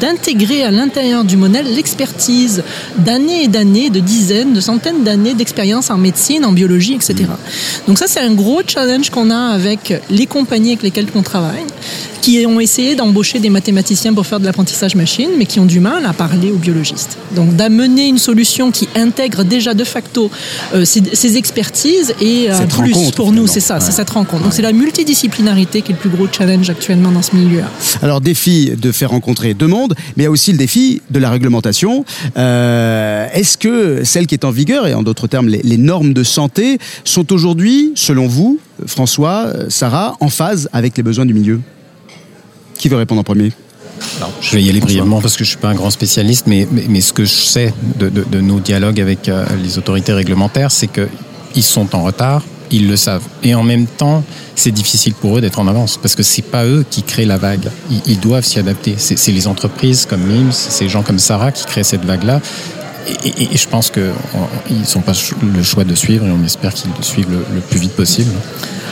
[0.00, 2.62] d'intégrer à l'intérieur du modèle l'expertise
[2.98, 7.24] d'années et d'années, de dizaines, de centaines d'années d'expérience en médecine, en biologie, etc.
[7.88, 8.75] Donc ça, c'est un gros challenge
[9.10, 11.64] qu'on a avec les compagnies avec lesquelles on travaille,
[12.20, 15.80] qui ont essayé d'embaucher des mathématiciens pour faire de l'apprentissage machine, mais qui ont du
[15.80, 17.16] mal à parler aux biologistes.
[17.34, 20.30] Donc d'amener une solution qui intègre déjà de facto
[20.74, 24.42] euh, ces, expertises et un plus pour nous, c'est ça, c'est cette rencontre.
[24.42, 27.70] Donc c'est la multidisciplinarité qui est le plus gros challenge actuellement dans ce milieu-là.
[28.02, 31.18] Alors défi de faire rencontrer deux mondes, mais il y a aussi le défi de
[31.18, 32.04] la réglementation.
[32.36, 36.12] Euh, est-ce que celle qui est en vigueur, et en d'autres termes les, les normes
[36.12, 41.60] de santé, sont aujourd'hui, selon vous, François, Sarah, en phase avec les besoins du milieu
[42.78, 43.52] Qui veut répondre en premier?
[44.40, 47.00] Je vais y aller brièvement parce que je suis pas un grand spécialiste, mais, mais,
[47.00, 51.62] ce que je sais de, de, nos dialogues avec euh, les autorités réglementaires, c'est qu'ils
[51.62, 53.22] sont en retard, ils le savent.
[53.42, 54.22] Et en même temps,
[54.54, 57.38] c'est difficile pour eux d'être en avance parce que c'est pas eux qui créent la
[57.38, 57.68] vague.
[58.06, 58.94] Ils, doivent s'y adapter.
[58.98, 62.40] C'est les entreprises comme MIMS, ces gens comme Sarah qui créent cette vague-là.
[63.08, 64.02] Et, je pense qu'ils
[64.94, 67.94] n'ont pas le choix de suivre et on espère qu'ils le suivent le plus vite
[67.94, 68.32] possible.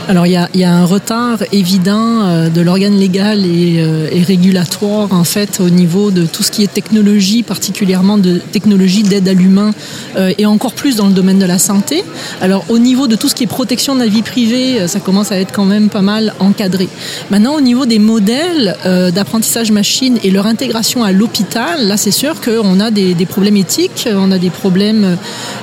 [0.06, 5.12] Alors il y a, un retard évident euh, de l'organe légal et, euh, et, régulatoire
[5.12, 9.32] en fait au niveau de tout ce qui est technologie, particulièrement de technologie d'aide à
[9.32, 9.72] l'humain
[10.16, 12.04] euh, et encore plus dans le domaine de la santé.
[12.42, 15.32] Alors au niveau de tout ce qui est protection de la vie privée, ça commence
[15.32, 16.88] à être quand même pas mal encadré.
[17.30, 18.76] Maintenant au niveau des modèles
[19.14, 23.56] d'apprentissage machine et leur intégration à l'hôpital, là c'est sûr qu'on a des, des, problèmes
[23.56, 25.16] éthiques, on a des problèmes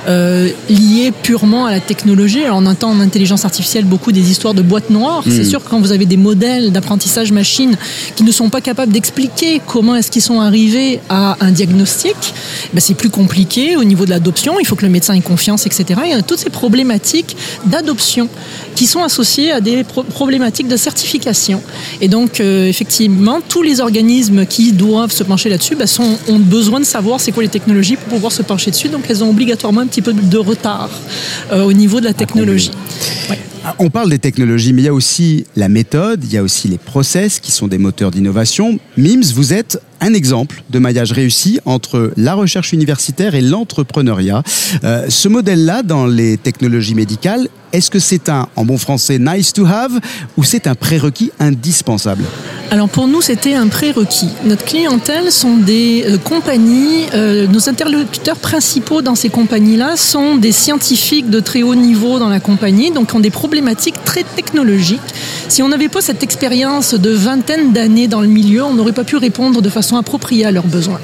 [0.08, 2.44] liés purement à la technologie.
[2.44, 5.22] Alors on entend en intelligence artificielle beaucoup des histoire de boîte noire.
[5.24, 5.44] C'est hmm.
[5.44, 7.76] sûr que quand vous avez des modèles d'apprentissage machine
[8.16, 12.16] qui ne sont pas capables d'expliquer comment est-ce qu'ils sont arrivés à un diagnostic,
[12.72, 14.58] ben c'est plus compliqué au niveau de l'adoption.
[14.58, 16.00] Il faut que le médecin ait confiance, etc.
[16.04, 18.28] Il y a toutes ces problématiques d'adoption
[18.74, 21.62] qui sont associées à des problématiques de certification.
[22.00, 25.86] Et donc, euh, effectivement, tous les organismes qui doivent se pencher là-dessus ben,
[26.28, 28.88] ont besoin de savoir c'est quoi les technologies pour pouvoir se pencher dessus.
[28.88, 30.90] Donc, elles ont obligatoirement un petit peu de retard
[31.52, 32.70] euh, au niveau de la technologie.
[33.78, 36.68] On parle des technologies, mais il y a aussi la méthode, il y a aussi
[36.68, 38.78] les process qui sont des moteurs d'innovation.
[38.96, 44.42] MIMS, vous êtes un exemple de maillage réussi entre la recherche universitaire et l'entrepreneuriat.
[44.84, 49.52] Euh, ce modèle-là, dans les technologies médicales, est-ce que c'est un, en bon français, nice
[49.52, 49.98] to have
[50.36, 52.24] ou c'est un prérequis indispensable?
[52.70, 54.28] Alors pour nous, c'était un prérequis.
[54.44, 60.52] Notre clientèle sont des euh, compagnies, euh, nos interlocuteurs principaux dans ces compagnies-là sont des
[60.52, 65.00] scientifiques de très haut niveau dans la compagnie, donc ont des problématiques très technologiques
[65.48, 69.04] Si on n'avait pas cette expérience de vingtaine d'années dans le milieu, on n'aurait pas
[69.04, 71.00] pu répondre de façon appropriée à leurs besoins.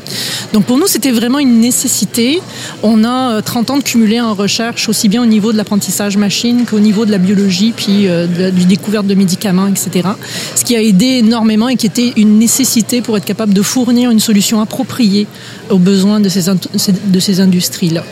[0.53, 2.41] Donc pour nous, c'était vraiment une nécessité.
[2.83, 6.65] On a 30 ans de cumulé en recherche, aussi bien au niveau de l'apprentissage machine
[6.69, 10.09] qu'au niveau de la biologie, puis de, du découverte de médicaments, etc.
[10.55, 14.11] Ce qui a aidé énormément et qui était une nécessité pour être capable de fournir
[14.11, 15.27] une solution appropriée
[15.71, 18.05] aux besoins de ces, de ces industries-là.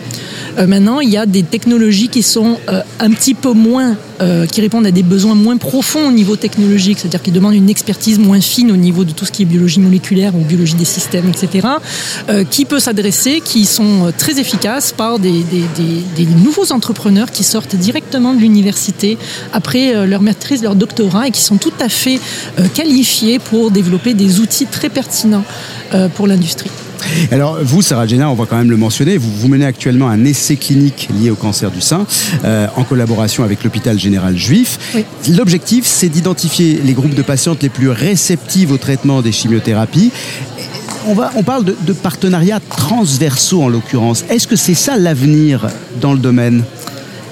[0.58, 4.46] Euh, maintenant, il y a des technologies qui sont euh, un petit peu moins, euh,
[4.46, 8.18] qui répondent à des besoins moins profonds au niveau technologique, c'est-à-dire qui demandent une expertise
[8.18, 11.28] moins fine au niveau de tout ce qui est biologie moléculaire ou biologie des systèmes,
[11.28, 11.68] etc.,
[12.50, 18.34] qui peut s'adresser, qui sont très efficaces par des, des, nouveaux entrepreneurs qui sortent directement
[18.34, 19.18] de l'université
[19.52, 22.18] après leur maîtrise, leur doctorat et qui sont tout à fait
[22.74, 25.44] qualifiés pour développer des outils très pertinents
[26.14, 26.70] pour l'industrie.
[27.30, 30.24] Alors vous, Sarah Jenna, on va quand même le mentionner, vous, vous menez actuellement un
[30.24, 32.06] essai clinique lié au cancer du sein
[32.44, 34.78] euh, en collaboration avec l'hôpital général juif.
[34.94, 35.04] Oui.
[35.36, 40.10] L'objectif, c'est d'identifier les groupes de patientes les plus réceptives au traitement des chimiothérapies.
[41.06, 44.24] On, va, on parle de, de partenariats transversaux en l'occurrence.
[44.28, 45.68] Est-ce que c'est ça l'avenir
[46.00, 46.64] dans le domaine?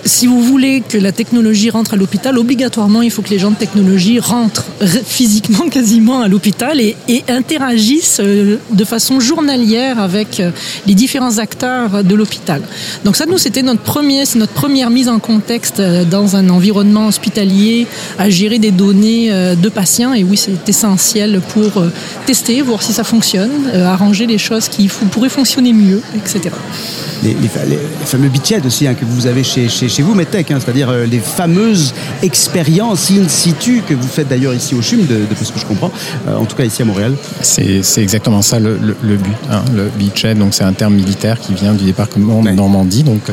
[0.05, 3.51] Si vous voulez que la technologie rentre à l'hôpital, obligatoirement, il faut que les gens
[3.51, 4.67] de technologie rentrent
[5.07, 6.97] physiquement quasiment à l'hôpital et,
[7.29, 10.51] interagissent euh, de façon journalière avec euh,
[10.87, 12.61] les différents acteurs de l'hôpital.
[13.05, 16.51] Donc ça, nous, c'était notre premier, c'est notre première mise en contexte euh, dans un
[16.51, 17.87] environnement hospitalier
[18.19, 20.13] à gérer des données de patients.
[20.13, 21.83] Et oui, c'est essentiel pour
[22.27, 26.51] tester, voir si ça fonctionne, arranger les choses qui pourraient fonctionner mieux, etc
[27.25, 30.51] les, les, les, fameux beachheads aussi hein, que vous avez chez, chez, chez vous, Medtech,
[30.51, 35.07] hein, c'est-à-dire euh, les fameuses expériences in situ que vous faites d'ailleurs ici au CHUM,
[35.07, 35.91] de, de, ce que je comprends,
[36.29, 37.15] euh, en tout cas ici à Montréal.
[37.41, 39.35] C'est exactement ça le, le, le but.
[39.51, 43.29] Hein, le beachhead, donc c'est un terme militaire qui vient du département de Normandie, donc
[43.29, 43.33] euh,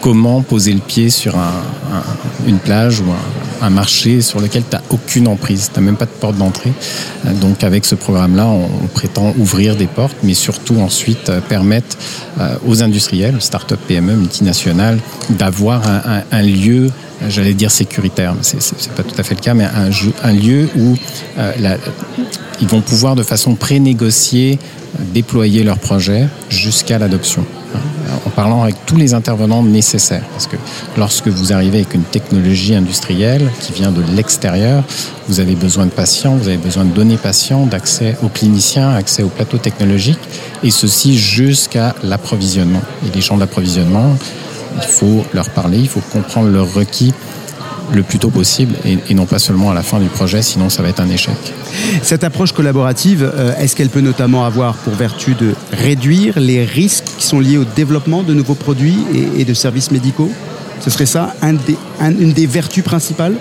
[0.00, 4.62] comment poser le pied sur un, un, une plage ou un, un, marché sur lequel
[4.68, 6.72] tu n'as aucune emprise, tu n'as même pas de porte d'entrée.
[7.40, 11.96] Donc avec ce programme-là, on, prétend ouvrir des portes, mais surtout ensuite euh, permettre
[12.40, 14.98] euh, aux industriels, start-up PME, multinationales,
[15.30, 15.82] d'avoir
[16.30, 16.90] un, lieu
[17.28, 20.96] j'allais dire sécuritaire, mais c'est pas tout à fait le cas, mais un, lieu où
[21.38, 21.76] euh,
[22.60, 24.58] ils vont pouvoir de façon pré-négociée
[25.14, 27.46] déployer leur projet jusqu'à l'adoption
[28.26, 30.24] en parlant avec tous les intervenants nécessaires.
[30.32, 30.56] Parce que
[30.96, 34.84] lorsque vous arrivez avec une technologie industrielle qui vient de l'extérieur,
[35.28, 39.22] vous avez besoin de patients, vous avez besoin de données patients, d'accès aux cliniciens, accès
[39.22, 40.18] au plateau technologique,
[40.62, 42.82] et ceci jusqu'à l'approvisionnement.
[43.06, 44.16] Et les gens de l'approvisionnement,
[44.76, 47.12] il faut leur parler, il faut comprendre leurs requis
[47.92, 50.82] le plus tôt possible et, non pas seulement à la fin du projet, sinon ça
[50.82, 51.34] va être un échec.
[52.02, 57.01] Cette approche collaborative, euh, est-ce qu'elle peut notamment avoir pour vertu de réduire les risques
[57.32, 58.98] sont liés au développement de nouveaux produits
[59.38, 60.30] et, de services médicaux
[60.80, 63.36] Ce serait ça une des vertus principales?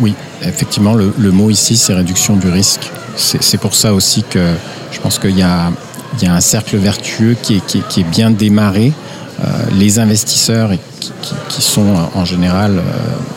[0.00, 2.90] Oui, effectivement, le, mot ici, c'est réduction du risque.
[3.14, 4.44] C'est pour ça aussi que
[4.90, 5.70] je pense qu'il y, a
[6.20, 7.62] un cercle vertueux qui
[8.00, 8.92] est, bien démarré.
[9.40, 9.46] Euh,
[9.78, 10.70] les investisseurs
[11.48, 12.82] qui, sont en général euh,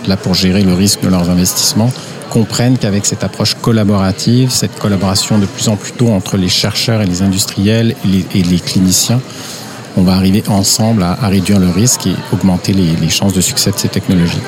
[0.08, 1.92] là pour gérer le risque de leurs investissements
[2.30, 7.02] comprennent qu'avec cette approche collaborative, cette collaboration de plus en plus tôt entre les chercheurs
[7.02, 7.96] et les industriels
[8.36, 9.22] et les cliniciens,
[9.98, 13.72] on va arriver ensemble à, réduire le risque et augmenter les, les, chances de succès
[13.72, 14.40] de ces technologies.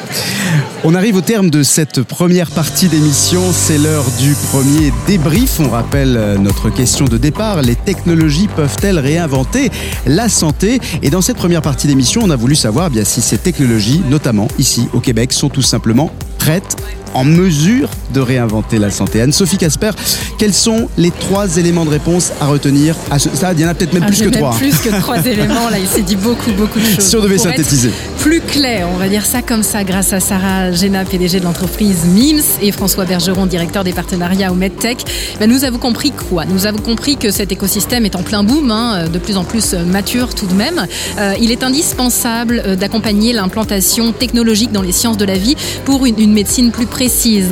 [0.84, 3.42] On arrive au terme de cette première partie d'émission.
[3.52, 5.60] C'est l'heure du premier débrief.
[5.60, 7.62] On rappelle euh, notre question de départ.
[7.62, 9.72] Les technologies peuvent-elles réinventer
[10.06, 10.80] la santé?
[11.02, 14.02] Et dans cette première partie d'émission, on a voulu savoir eh bien, si ces technologies,
[14.10, 16.78] notamment ici au Québec, sont tout simplement prêtes
[17.14, 19.22] en mesure de réinventer la santé.
[19.22, 19.92] Anne-Sophie Casper,
[20.38, 23.60] quels sont les trois éléments de réponse à retenir à ce stade?
[23.60, 24.56] Il y en a peut-être même ah, plus que trois.
[24.56, 27.00] Plus que trois éléments, là, il s'est dit beaucoup, beaucoup de choses.
[27.00, 27.92] Si on devait synthétiser.
[28.20, 32.06] Plus clair, on va dire ça comme ça, grâce à Sarah Géna, PDG de l'entreprise
[32.06, 34.98] MIMS, et François Bergeron, directeur des partenariats au MedTech.
[35.40, 36.46] Ben, nous avons compris quoi?
[36.46, 39.74] Nous avons compris que cet écosystème est en plein boom, hein, de plus en plus
[39.74, 40.86] mature tout de même.
[41.20, 46.06] Euh, il est indispensable euh, d'accompagner l'implantation technologique dans les sciences de la vie pour
[46.06, 46.86] une, une médecine plus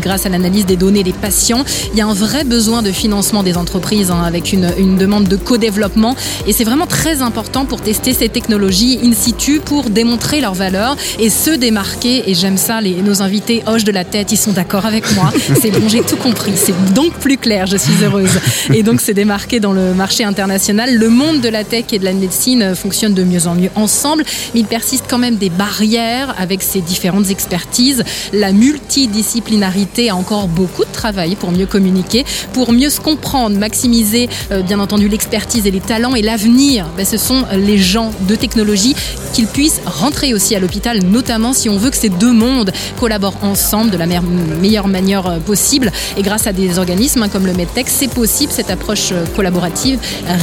[0.01, 1.63] grâce à l'analyse des données des patients.
[1.93, 5.36] Il y a un vrai besoin de financement des entreprises hein, avec une, demande de
[5.36, 6.15] co-développement
[6.47, 10.95] et c'est vraiment très important pour tester ces technologies in situ pour démontrer leur valeur
[11.19, 12.23] et se démarquer.
[12.29, 15.31] Et j'aime ça, nos invités hochent de la tête, ils sont d'accord avec moi.
[15.62, 16.53] C'est bon, j'ai tout compris.
[16.55, 18.39] C'est donc plus clair, je suis heureuse.
[18.73, 20.95] Et donc c'est démarqué dans le marché international.
[20.95, 24.23] Le monde de la tech et de la médecine fonctionne de mieux en mieux ensemble,
[24.53, 28.03] mais il persiste quand même des barrières avec ces différentes expertises.
[28.34, 33.57] La multidisciplinarité pluridisciplinarité a encore beaucoup de travail pour mieux communiquer, pour mieux se comprendre,
[33.57, 36.87] maximiser euh, bien entendu l'expertise et les talents et l'avenir.
[36.97, 38.95] Ben, ce sont les gens de technologie
[39.33, 43.43] qu'ils puissent rentrer aussi à l'hôpital, notamment si on veut que ces deux mondes collaborent
[43.43, 45.91] ensemble de la meilleure manière euh, possible.
[46.17, 48.51] Et grâce à des organismes hein, comme le MedTech, c'est possible.
[48.51, 49.99] Cette approche euh, collaborative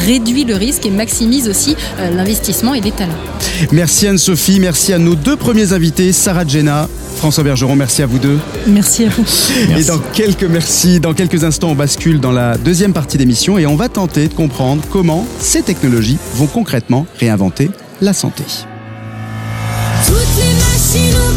[0.07, 3.12] réduit le risque et maximise aussi l'investissement et les talents.
[3.70, 8.18] Merci Anne-Sophie, merci à nos deux premiers invités, Sarah Jenna, François Bergeron, merci à vous
[8.18, 8.38] deux.
[8.66, 9.79] Merci à vous.
[9.79, 13.66] Et dans quelques merci, dans quelques instants, on bascule dans la deuxième partie d'émission et
[13.66, 18.45] on va tenter de comprendre comment ces technologies vont concrètement réinventer la santé.
[20.07, 21.32] Toutes les machines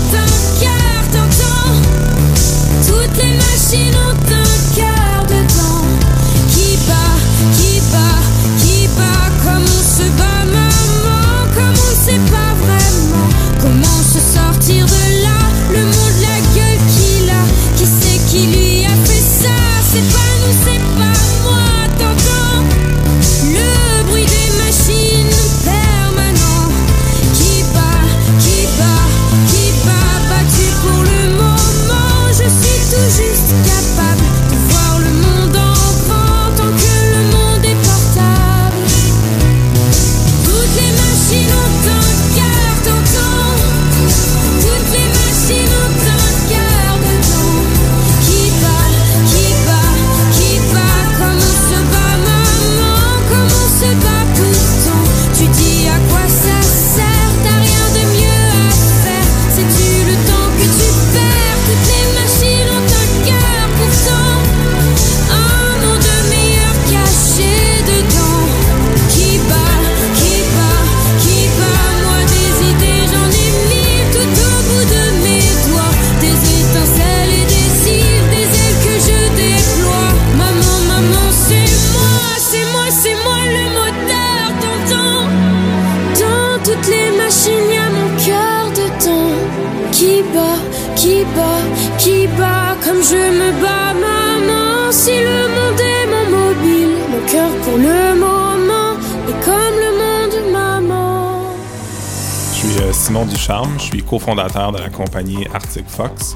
[104.26, 106.36] cofondateur de la compagnie Arctic Fox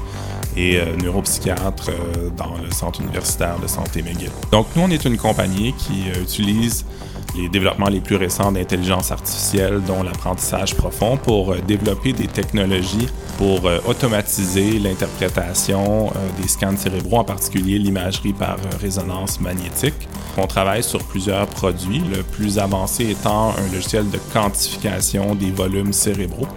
[0.56, 4.30] et euh, neuropsychiatre euh, dans le Centre universitaire de santé McGill.
[4.52, 6.86] Donc nous, on est une compagnie qui euh, utilise
[7.36, 13.60] les développements les plus récents d'intelligence artificielle, dont l'apprentissage profond, pour développer des technologies pour
[13.86, 20.08] automatiser l'interprétation des scans cérébraux, en particulier l'imagerie par résonance magnétique.
[20.36, 25.92] On travaille sur plusieurs produits, le plus avancé étant un logiciel de quantification des volumes
[25.92, 26.48] cérébraux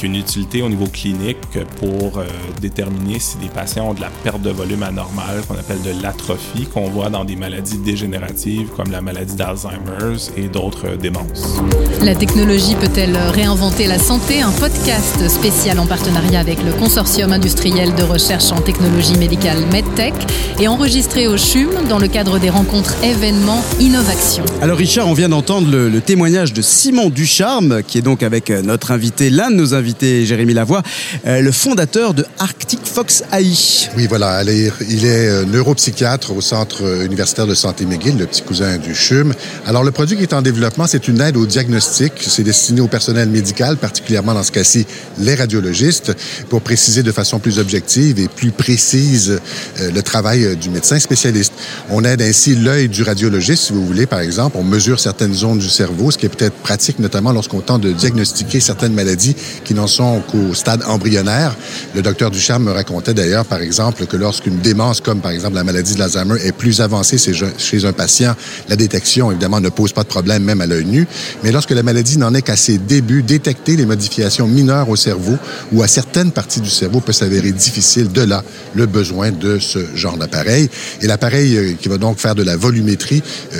[0.00, 2.24] qui a une utilité au niveau clinique pour euh,
[2.60, 6.66] déterminer si des patients ont de la perte de volume anormale, qu'on appelle de l'atrophie,
[6.72, 11.60] qu'on voit dans des maladies dégénératives comme la maladie d'Alzheimer et d'autres euh, démences.
[12.00, 14.40] La technologie peut-elle réinventer la santé?
[14.40, 20.14] Un podcast spécial en partenariat avec le Consortium industriel de recherche en technologie médicale MedTech
[20.58, 24.44] et enregistré au CHUM dans le cadre des rencontres événements Innovation.
[24.62, 28.48] Alors Richard, on vient d'entendre le, le témoignage de Simon Ducharme, qui est donc avec
[28.48, 30.82] euh, notre invité, l'un de nos invités, Jérémy Lavoie,
[31.26, 33.88] euh, le fondateur de Arctic Fox AI.
[33.96, 34.32] Oui, voilà.
[34.32, 38.78] allez, Il est euh, neuropsychiatre au Centre euh, universitaire de santé McGill, le petit cousin
[38.78, 39.34] du CHUM.
[39.66, 42.12] Alors, le produit qui est en développement, c'est une aide au diagnostic.
[42.20, 44.86] C'est destiné au personnel médical, particulièrement dans ce cas-ci,
[45.18, 46.12] les radiologistes,
[46.48, 49.40] pour préciser de façon plus objective et plus précise
[49.78, 51.52] le travail du médecin spécialiste.
[51.90, 54.56] On aide ainsi l'œil du radiologiste, si vous voulez, par exemple.
[54.58, 57.92] On mesure certaines zones du cerveau, ce qui est peut-être pratique, notamment lorsqu'on tente de
[57.92, 61.56] diagnostiquer certaines maladies qui n'en sont qu'au stade embryonnaire.
[61.94, 65.64] Le docteur Ducharme me racontait d'ailleurs, par exemple, que lorsqu'une démence, comme par exemple la
[65.64, 68.34] maladie de l'Alzheimer, est plus avancée chez un patient,
[68.68, 71.06] la détection, évidemment, ne pose pas de problème, même à l'œil nu.
[71.42, 75.36] Mais lorsque la maladie n'en est qu'à ses débuts, détecter les modifications mineures au cerveau
[75.72, 78.12] ou à certaines parties du cerveau peut s'avérer difficile.
[78.12, 80.68] De là, le besoin de ce genre d'appareil.
[81.00, 83.22] Et l'appareil euh, qui va donc faire de la volumétrie,
[83.54, 83.58] euh,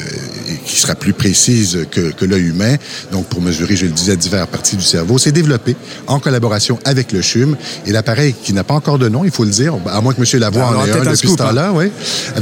[0.66, 2.76] qui sera plus précise que, que l'œil humain,
[3.11, 5.76] donc pour mesurer, je le disais, diverses parties du cerveau, c'est développé
[6.10, 7.56] en collaboration avec le CHUM.
[7.86, 10.20] Et l'appareil qui n'a pas encore de nom, il faut le dire, à moins que
[10.20, 10.40] M.
[10.40, 11.36] Lavoie Alors, en ait un depuis ce hein.
[11.36, 11.90] temps-là, oui.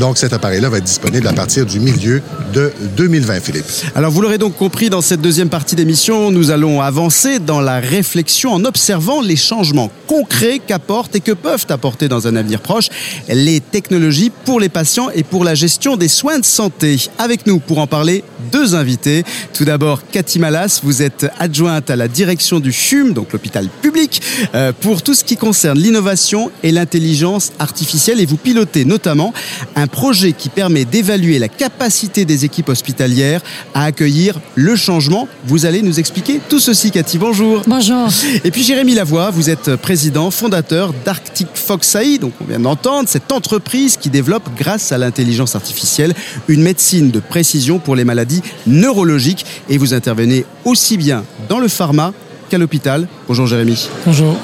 [0.00, 3.66] Donc cet appareil-là va être disponible à partir du milieu de 2020, Philippe.
[3.94, 7.78] Alors vous l'aurez donc compris, dans cette deuxième partie d'émission, nous allons avancer dans la
[7.78, 12.88] réflexion en observant les changements concrets qu'apportent et que peuvent apporter dans un avenir proche
[13.28, 17.09] les technologies pour les patients et pour la gestion des soins de santé.
[17.18, 19.24] Avec nous pour en parler, deux invités.
[19.52, 24.23] Tout d'abord, Cathy Malas, vous êtes adjointe à la direction du CHUM, donc l'hôpital public,
[24.55, 29.33] euh, pour tout ce qui concerne l'innovation et l'intelligence artificielle et vous pilotez notamment
[29.75, 33.40] un projet qui permet d'évaluer la capacité des équipes hospitalières
[33.75, 35.29] à accueillir le changement.
[35.47, 37.18] Vous allez nous expliquer tout ceci, Cathy.
[37.18, 37.62] Bonjour.
[37.66, 38.09] Bonjour.
[38.44, 43.09] Et puis Jérémy Lavoie, vous êtes président, fondateur d'Arctic Fox AI, donc on vient d'entendre
[43.09, 46.14] cette entreprise qui développe grâce à l'intelligence artificielle
[46.47, 51.68] une médecine de précision pour les maladies neurologiques et vous intervenez aussi bien dans le
[51.68, 52.12] pharma
[52.49, 53.07] qu'à l'hôpital.
[53.27, 53.89] Bonjour Jérémy.
[54.07, 54.37] Bonjour.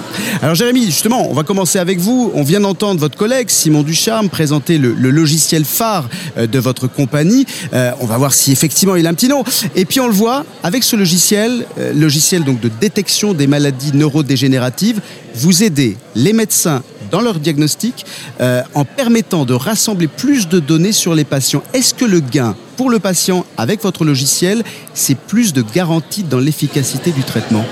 [0.43, 2.31] Alors Jérémy, justement, on va commencer avec vous.
[2.35, 6.87] On vient d'entendre votre collègue Simon Ducharme présenter le, le logiciel phare euh, de votre
[6.87, 7.47] compagnie.
[7.73, 9.45] Euh, on va voir si effectivement il a un petit nom.
[9.75, 13.93] Et puis on le voit, avec ce logiciel, euh, logiciel donc de détection des maladies
[13.95, 15.01] neurodégénératives,
[15.35, 18.05] vous aidez les médecins dans leur diagnostic
[18.41, 21.63] euh, en permettant de rassembler plus de données sur les patients.
[21.73, 24.63] Est-ce que le gain pour le patient avec votre logiciel,
[24.95, 27.65] c'est plus de garantie dans l'efficacité du traitement?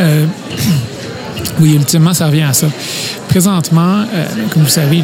[0.00, 0.26] Euh,
[1.60, 2.68] oui, ultimement, ça revient à ça.
[3.28, 5.02] Présentement, euh, comme vous savez,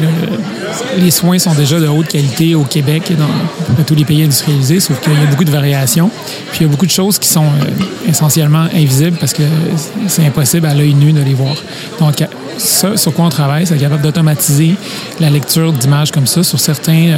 [0.97, 4.23] les soins sont déjà de haute qualité au Québec et dans près tous les pays
[4.23, 6.11] industrialisés, sauf qu'il y a beaucoup de variations.
[6.51, 9.43] Puis il y a beaucoup de choses qui sont euh, essentiellement invisibles parce que
[10.07, 11.55] c'est impossible à l'œil nu de les voir.
[11.99, 12.23] Donc,
[12.57, 14.75] ça, sur quoi on travaille, c'est capable d'automatiser
[15.19, 17.13] la lecture d'images comme ça sur certains,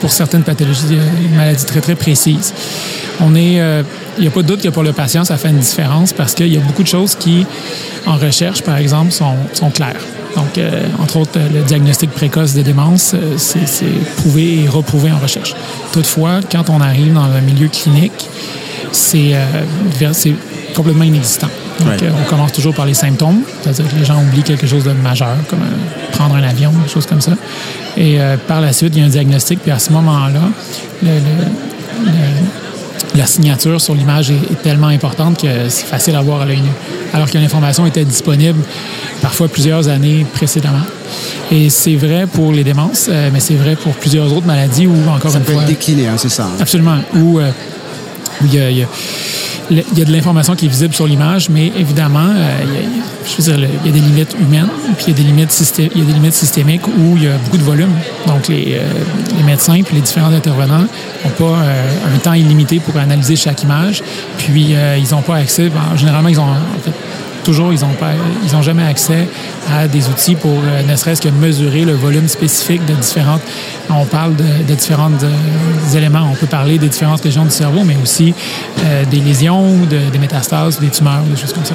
[0.00, 2.52] pour certaines pathologies, euh, maladies très, très précises.
[3.20, 3.82] On est, euh,
[4.16, 6.34] il n'y a pas de doute que pour le patient, ça fait une différence parce
[6.34, 7.46] qu'il y a beaucoup de choses qui,
[8.06, 10.00] en recherche, par exemple, sont, sont claires.
[10.36, 13.86] Donc, euh, entre autres, le diagnostic précoce de démence, euh, c'est
[14.18, 15.54] prouvé et reprouvé en recherche.
[15.92, 18.28] Toutefois, quand on arrive dans un milieu clinique,
[18.92, 20.12] c'est euh,
[20.74, 21.48] complètement inexistant.
[21.80, 21.96] Donc, Ouais.
[22.02, 24.92] euh, on commence toujours par les symptômes, c'est-à-dire que les gens oublient quelque chose de
[24.92, 27.32] majeur, comme euh, prendre un avion, des choses comme ça.
[27.96, 30.40] Et euh, par la suite, il y a un diagnostic, puis à ce moment-là,
[31.02, 36.20] le- le- le- la signature sur l'image est, est tellement importante que c'est facile à
[36.20, 36.68] voir à l'œil nu.
[37.14, 38.58] Alors que l'information était disponible
[39.22, 40.84] parfois plusieurs années précédemment.
[41.50, 44.94] Et c'est vrai pour les démences, euh, mais c'est vrai pour plusieurs autres maladies où,
[45.08, 45.62] encore Ça une peut fois...
[45.62, 46.44] être décliné, hein, c'est ça.
[46.44, 46.56] hein.
[46.60, 46.96] Absolument.
[47.14, 47.50] Où, euh,
[48.42, 48.86] où il y a, il y a-
[49.70, 52.76] il y a de l'information qui est visible sur l'image, mais évidemment, euh, il y
[52.76, 55.22] a, je veux dire, il y a des limites humaines, puis il y a des
[55.24, 57.90] limites, il y a des limites systémiques où il y a beaucoup de volume.
[58.26, 60.86] Donc, les, euh, médecins puis les différents intervenants
[61.24, 64.02] n'ont pas euh, un temps illimité pour analyser chaque image,
[64.38, 66.92] puis ils n'ont pas accès, ben, généralement, ils ont en fait,
[67.48, 68.12] toujours, ils n'ont pas,
[68.44, 69.26] ils ont jamais accès
[69.72, 73.40] à des outils pour euh, ne serait-ce que mesurer le volume spécifique de différentes.
[73.88, 76.28] On parle de, de différents euh, éléments.
[76.30, 78.34] On peut parler des différentes régions du cerveau, mais aussi
[78.84, 81.74] euh, des lésions, de- des métastases, des tumeurs, des choses comme ça.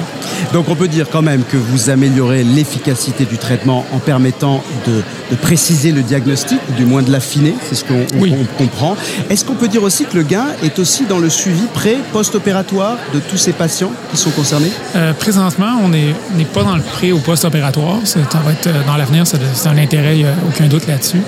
[0.52, 5.02] Donc on peut dire quand même que vous améliorez l'efficacité du traitement en permettant de,
[5.32, 8.32] de préciser le diagnostic, ou du moins de l'affiner, c'est ce qu'on Oui.
[8.56, 8.96] comprend.
[9.28, 12.96] Est-ce qu'on peut dire aussi que le gain est aussi dans le suivi pré, post-opératoire
[13.12, 14.70] de tous ces patients qui sont concernés?
[14.94, 17.98] Euh, présentement, on n'est on n'est pas dans le pré ou post-opératoire.
[18.04, 21.20] Ça va être euh, dans l'avenir, c'est un intérêt, il n'y a aucun doute là-dessus.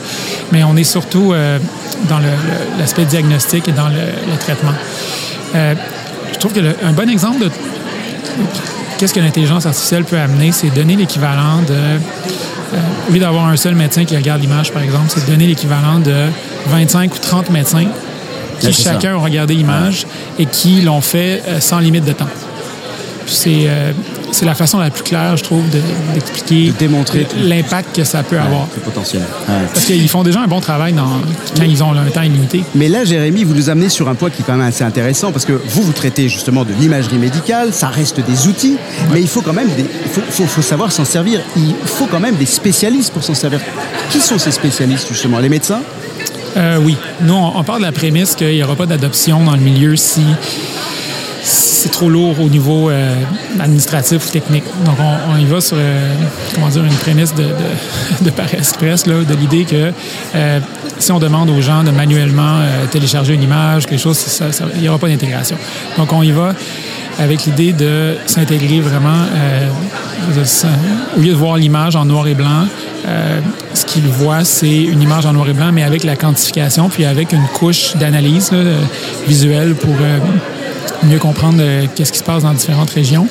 [0.52, 1.58] Mais on est surtout euh,
[2.08, 2.20] dans
[2.78, 3.94] l'aspect diagnostic et dans le,
[4.30, 4.72] le traitement.
[5.54, 5.74] Euh,
[6.32, 7.50] je trouve que le- un bon exemple de
[8.98, 12.78] qu'est-ce que l'intelligence artificielle peut amener, c'est donner l'équivalent de, euh,
[13.08, 16.26] au lieu d'avoir un seul médecin qui regarde l'image, par exemple, c'est donner l'équivalent de
[16.68, 17.86] 25 ou 30 médecins
[18.60, 18.92] qui ça.
[18.92, 20.06] chacun ont regardé l'image
[20.38, 22.28] et qui l'ont fait sans limite de temps.
[23.26, 23.92] C'est euh,
[24.32, 25.80] c'est la façon la plus claire, je trouve, de-
[26.14, 28.66] d'expliquer De démontrer l'impact que ça peut avoir.
[28.74, 29.22] Le potentiel.
[29.48, 29.54] Ouais.
[29.72, 31.20] Parce qu'ils font déjà un bon travail dans,
[31.56, 32.62] quand ils ont un temps illimité.
[32.74, 35.32] Mais là, Jérémy, vous nous amenez sur un point qui est quand même assez intéressant
[35.32, 38.76] parce que vous, vous traitez justement de l'imagerie médicale, ça reste des outils,
[39.12, 41.40] mais il faut quand même des, faut, faut- faut savoir s'en servir.
[41.56, 43.60] Il faut quand même des spécialistes pour s'en servir.
[44.10, 45.38] Qui sont ces spécialistes justement?
[45.38, 45.80] Les médecins?
[46.56, 46.96] Euh, oui.
[47.20, 49.94] Nous, on, on part de la prémisse qu'il n'y aura pas d'adoption dans le milieu
[49.96, 50.22] si
[51.86, 53.14] c'est trop lourd au niveau euh,
[53.60, 54.64] administratif ou technique.
[54.84, 56.14] Donc, on, y va sur euh,
[56.52, 57.50] comment dire, une prémisse de, de,
[58.22, 59.92] de par express, de l'idée que
[60.34, 60.60] euh,
[60.98, 64.42] si on demande aux gens de manuellement euh, télécharger une image, quelque chose,
[64.74, 65.56] il n'y aura pas d'intégration.
[65.96, 66.54] Donc, on y va
[67.20, 69.24] avec l'idée de s'intégrer vraiment,
[71.16, 72.66] au lieu de voir l'image en noir et blanc,
[73.72, 77.06] ce qu'ils voient, c'est une image en noir et blanc, mais avec la quantification, puis
[77.06, 78.50] avec une couche d'analyse
[79.26, 79.94] visuelle pour
[81.02, 83.26] mieux comprendre euh, qu'est-ce qui se passe dans différentes régions.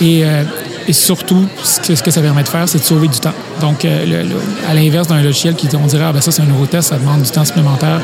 [0.00, 0.44] Et, euh,
[0.88, 3.34] et surtout, ce que, ça permet de faire, c'est de sauver du temps.
[3.60, 4.24] Donc, euh,
[4.68, 6.98] à l'inverse d'un logiciel qui, on dirait, ah, ben ça, c'est un nouveau test, ça
[6.98, 8.00] demande du temps supplémentaire.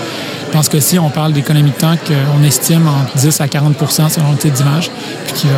[0.52, 4.32] Dans ce cas-ci, on parle d'économie de temps qu'on estime entre 10 à 40% selon
[4.32, 4.90] le type d'image.
[5.26, 5.54] Puis qui va,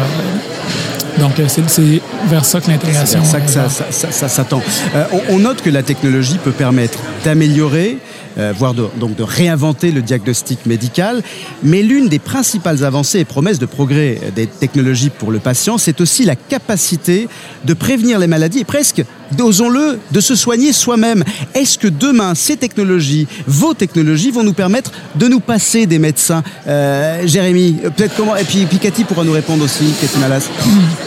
[1.19, 3.21] donc, euh, c'est c'est vers ça que C'est l'intégration.
[3.21, 4.63] vers ça que euh, ça, s'attend.
[4.95, 7.99] Euh, on, on note que la technologie peut permettre d'améliorer
[8.39, 11.23] euh, voire de, donc de réinventer le diagnostic médical.
[11.65, 16.01] Mais l'une des principales avancées et promesses de progrès des technologies pour le patient, c'est
[16.01, 17.29] aussi la capacité
[17.65, 19.05] de prévenir les maladies et presque,
[19.39, 21.25] osons-le, de se soigner soi-même.
[21.55, 26.45] Est-ce que demain, ces technologies, vos technologies, vont nous permettre de nous passer des médecins?
[26.69, 30.49] Euh, Jérémy, peut-être comment Et puis, puis Cathy pourra nous répondre aussi, Cathy Malas.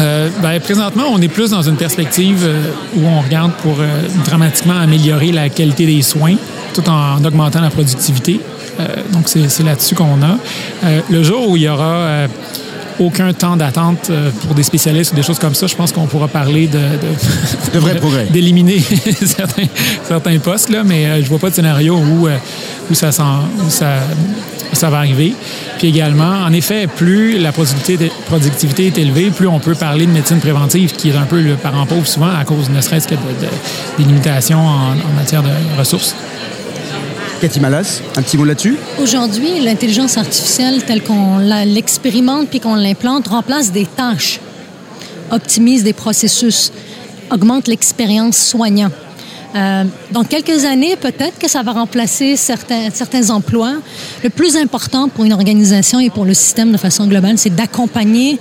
[0.00, 4.02] Euh, ben, présentement, on est plus dans une perspective euh, où on regarde pour euh,
[4.24, 6.36] dramatiquement améliorer la qualité des soins
[6.72, 8.40] tout en augmentant la productivité.
[8.78, 10.38] Euh, donc, c'est là-dessus qu'on a.
[11.10, 12.26] Le jour où il y aura
[13.00, 14.10] aucun temps d'attente
[14.42, 16.78] pour des spécialistes ou des choses comme ça, je pense qu'on pourra parler de...
[17.74, 18.26] De, vrais progrès.
[18.30, 18.78] D'éliminer
[19.24, 19.66] certains,
[20.06, 22.28] certains postes, là, mais je vois pas de scénario où,
[22.90, 23.96] où, ça, où ça,
[24.80, 25.34] ça va arriver.
[25.78, 30.10] Puis également, en effet, plus la productivité, productivité est élevée, plus on peut parler de
[30.10, 33.14] médecine préventive, qui est un peu le parent pauvre souvent à cause ne serait-ce que
[33.14, 36.14] de, de, des limitations en, en matière de ressources.
[37.42, 38.76] Cathy Malas, un petit mot là-dessus?
[39.00, 44.40] Aujourd'hui, l'intelligence artificielle telle qu'on l'expérimente puis qu'on l'implante remplace des tâches,
[45.30, 46.72] optimise des processus,
[47.30, 48.90] augmente l'expérience soignant.
[49.54, 53.74] Euh, dans quelques années, peut-être que ça va remplacer certains, emplois.
[54.22, 58.38] Le plus important pour une organisation et pour le système de façon globale, c'est d'accompagner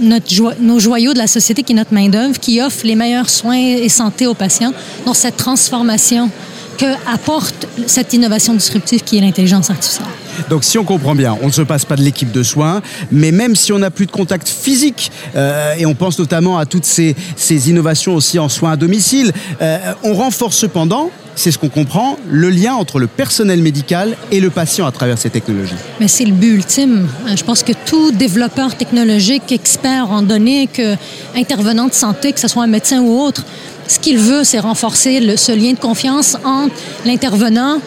[0.00, 3.88] nos joyaux de la société, qui est notre main-d'œuvre, qui offre les meilleurs soins et
[3.88, 4.72] santé aux patients
[5.06, 6.30] dans cette transformation
[6.76, 10.06] que apporte cette innovation disruptive qui est l'intelligence artificielle.
[10.50, 13.30] Donc si on comprend bien, on ne se passe pas de l'équipe de soins, mais
[13.32, 16.84] même si on n'a plus de contact physique, euh, et on pense notamment à toutes
[16.84, 21.68] ces, ces innovations aussi en soins à domicile, euh, on renforce cependant c'est ce qu'on
[21.68, 25.74] comprend, le lien entre le personnel médical et le patient à travers ces technologies.
[26.00, 27.08] Mais c'est le but ultime.
[27.34, 30.94] Je pense que tout développeur technologique, expert en données, que
[31.36, 33.44] intervenant de santé, que ce soit un médecin ou autre,
[33.86, 36.74] ce qu'il veut, c'est renforcer le, ce lien de confiance entre
[37.04, 37.78] l'intervenant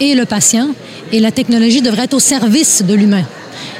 [0.00, 0.70] et le patient.
[1.12, 3.24] Et la technologie devrait être au service de l'humain.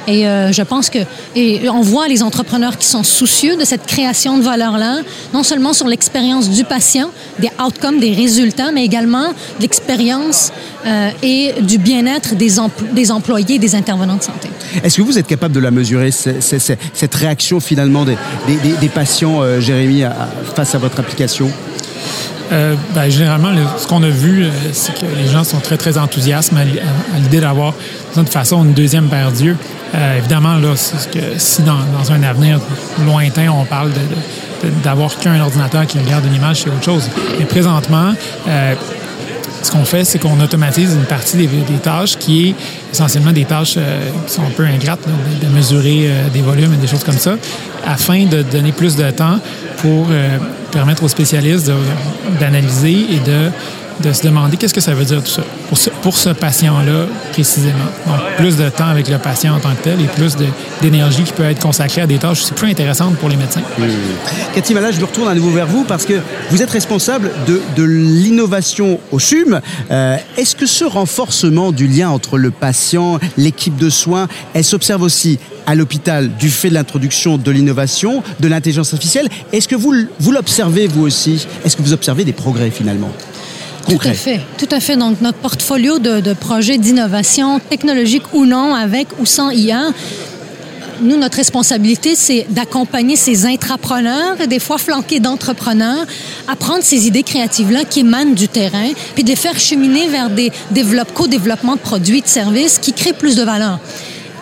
[0.08, 0.98] Et euh, je pense que
[1.36, 5.00] et on voit les entrepreneurs qui sont soucieux de cette création de valeur-là,
[5.32, 10.52] non seulement sur l'expérience du patient, des outcomes, des résultats, mais également de l'expérience
[10.86, 14.48] euh, et du bien-être des, empl des employés, des intervenants de santé.
[14.82, 19.42] Est-ce que vous êtes capable de la mesurer, cette réaction finalement des, des, des patients,
[19.42, 21.50] euh, Jérémy, à, face à votre application?
[22.50, 25.78] Euh, ben, généralement, le, ce qu'on a vu, euh, c'est que les gens sont très,
[25.78, 26.62] très enthousiastes à, à,
[27.16, 27.72] à l'idée d'avoir,
[28.14, 29.56] de toute façon, une deuxième paire d'yeux.
[29.94, 30.74] Euh, évidemment, là,
[31.12, 32.58] que si dans, dans, un avenir
[33.04, 33.90] lointain, on parle
[34.82, 37.10] d'avoir qu'un ordinateur qui regarde une image, c'est autre chose.
[37.38, 38.12] Mais présentement,
[38.48, 38.74] euh,
[39.62, 42.54] ce qu'on fait, c'est qu'on automatise une partie des, des, tâches qui est
[42.92, 46.74] essentiellement des tâches euh, qui sont un peu ingrates, de, de, mesurer euh, des volumes
[46.74, 47.36] et des choses comme ça,
[47.86, 49.38] afin de donner plus de temps
[49.78, 50.38] pour euh,
[50.72, 51.70] permettre aux spécialistes
[52.40, 53.50] d'analyser et de
[54.02, 57.06] de se demander qu'est-ce que ça veut dire tout ça pour ce, pour ce patient-là
[57.32, 57.78] précisément.
[58.06, 60.36] Donc, plus de temps avec le patient en tant que tel et plus
[60.80, 63.62] d'énergie qui peut être consacrée à des tâches c'est plus intéressantes pour les médecins.
[63.78, 63.84] Mmh.
[64.54, 66.14] Cathy Malage, je retourne à nouveau vers vous parce que
[66.50, 69.60] vous êtes responsable de, de l'innovation au CHUM.
[69.90, 75.02] Euh, Est-ce que ce renforcement du lien entre le patient, l'équipe de soins, elle s'observe
[75.02, 79.28] aussi à l'hôpital du fait de l'introduction de l'innovation, de l'intelligence artificielle?
[79.52, 81.46] Est-ce que vous, vous l'observez vous aussi?
[81.64, 83.10] Est-ce que vous observez des progrès finalement?
[83.84, 84.10] Concret.
[84.10, 84.40] Tout à fait.
[84.58, 84.96] Tout à fait.
[84.96, 89.92] Donc, notre portfolio de, de projets d'innovation, technologique ou non, avec ou sans IA,
[91.02, 96.06] nous, notre responsabilité, c'est d'accompagner ces intrapreneurs, des fois flanqués d'entrepreneurs,
[96.46, 100.30] à prendre ces idées créatives-là qui émanent du terrain, puis de les faire cheminer vers
[100.30, 100.52] des
[101.14, 103.80] co-développements de produits, de services qui créent plus de valeur.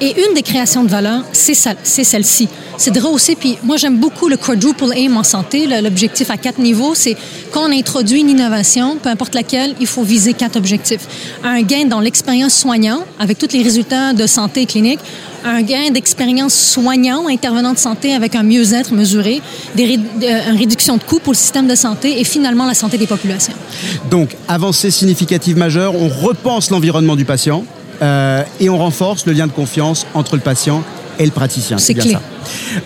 [0.02, 2.48] Et une des créations de valeur, c'est celle-ci.
[2.78, 6.58] C'est de rehausser, puis moi j'aime beaucoup le quadruple aim en santé, l'objectif à quatre
[6.58, 7.16] niveaux, c'est
[7.50, 11.06] quand on introduit une innovation, peu importe laquelle, il faut viser quatre objectifs.
[11.44, 15.00] Un gain dans l'expérience soignant, avec tous les résultats de santé clinique,
[15.44, 19.42] un gain d'expérience soignant, intervenant de santé avec un mieux-être mesuré,
[19.74, 23.06] des, une réduction de coûts pour le système de santé et finalement la santé des
[23.06, 23.54] populations.
[24.10, 27.64] Donc, avancée significative majeure, on repense l'environnement du patient,
[28.00, 30.82] et on renforce le lien de confiance entre le patient
[31.18, 31.78] et le praticien.
[31.78, 32.12] C'est clé.
[32.12, 32.20] Ça.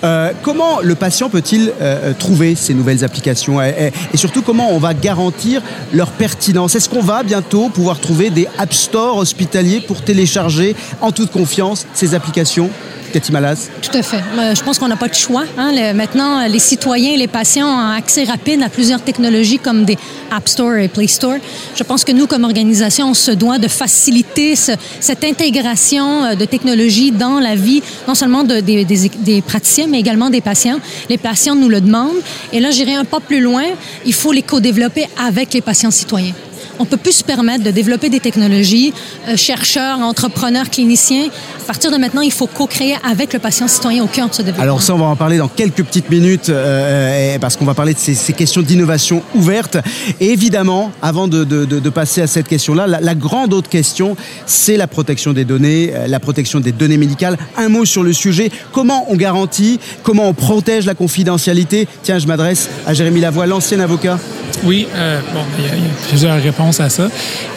[0.03, 4.95] Euh, comment le patient peut-il euh, trouver ces nouvelles applications et, surtout comment on va
[4.95, 6.75] garantir leur pertinence?
[6.75, 11.87] Est-ce qu'on va bientôt pouvoir trouver des App Store hospitaliers pour télécharger en toute confiance
[11.95, 12.71] ces applications?
[13.15, 13.69] Cathy Malas?
[13.81, 14.17] Tout à fait.
[14.17, 15.45] Euh, je pense qu'on n'a pas de choix.
[15.57, 15.93] Hein.
[15.95, 19.97] Maintenant, les citoyens et les patients ont accès rapide à plusieurs technologies comme des
[20.33, 21.37] App Store et Play Store.
[21.77, 26.35] Je pense que nous, comme organisation, on se doit de faciliter ce, cette intégration euh,
[26.35, 30.79] de technologies dans la vie, non seulement de, des, des praticiens, mais également des patients.
[31.09, 32.21] Les patients nous le demandent.
[32.53, 33.65] Et là, j'irai un pas plus loin.
[34.05, 36.35] Il faut les co-développer avec les patients citoyens.
[36.79, 38.93] On peut plus se permettre de développer des technologies,
[39.29, 41.29] euh, chercheurs, entrepreneurs, cliniciens.
[41.63, 44.43] À partir de maintenant, il faut co-créer avec le patient citoyen au cœur de ce
[44.43, 44.63] développement.
[44.63, 47.95] Alors ça, on va en parler dans quelques petites minutes, euh, parce qu'on va parler
[47.95, 49.77] de ces, questions d'innovation ouverte.
[50.21, 51.45] Et évidemment, avant de,
[51.91, 54.17] passer à cette question-là, la, la, grande autre question,
[54.47, 57.39] c'est la protection des données, euh, la protection des données médicales.
[57.57, 58.51] Un mot sur le sujet.
[58.73, 61.89] Comment on garantit, comment on protège la confidentialité?
[62.03, 64.19] Tiens, je m'adresse à Jérémy Lavoie, l'ancien avocat.
[64.65, 67.09] Oui, euh, bon, il y, a, il y, a plusieurs réponses à ça.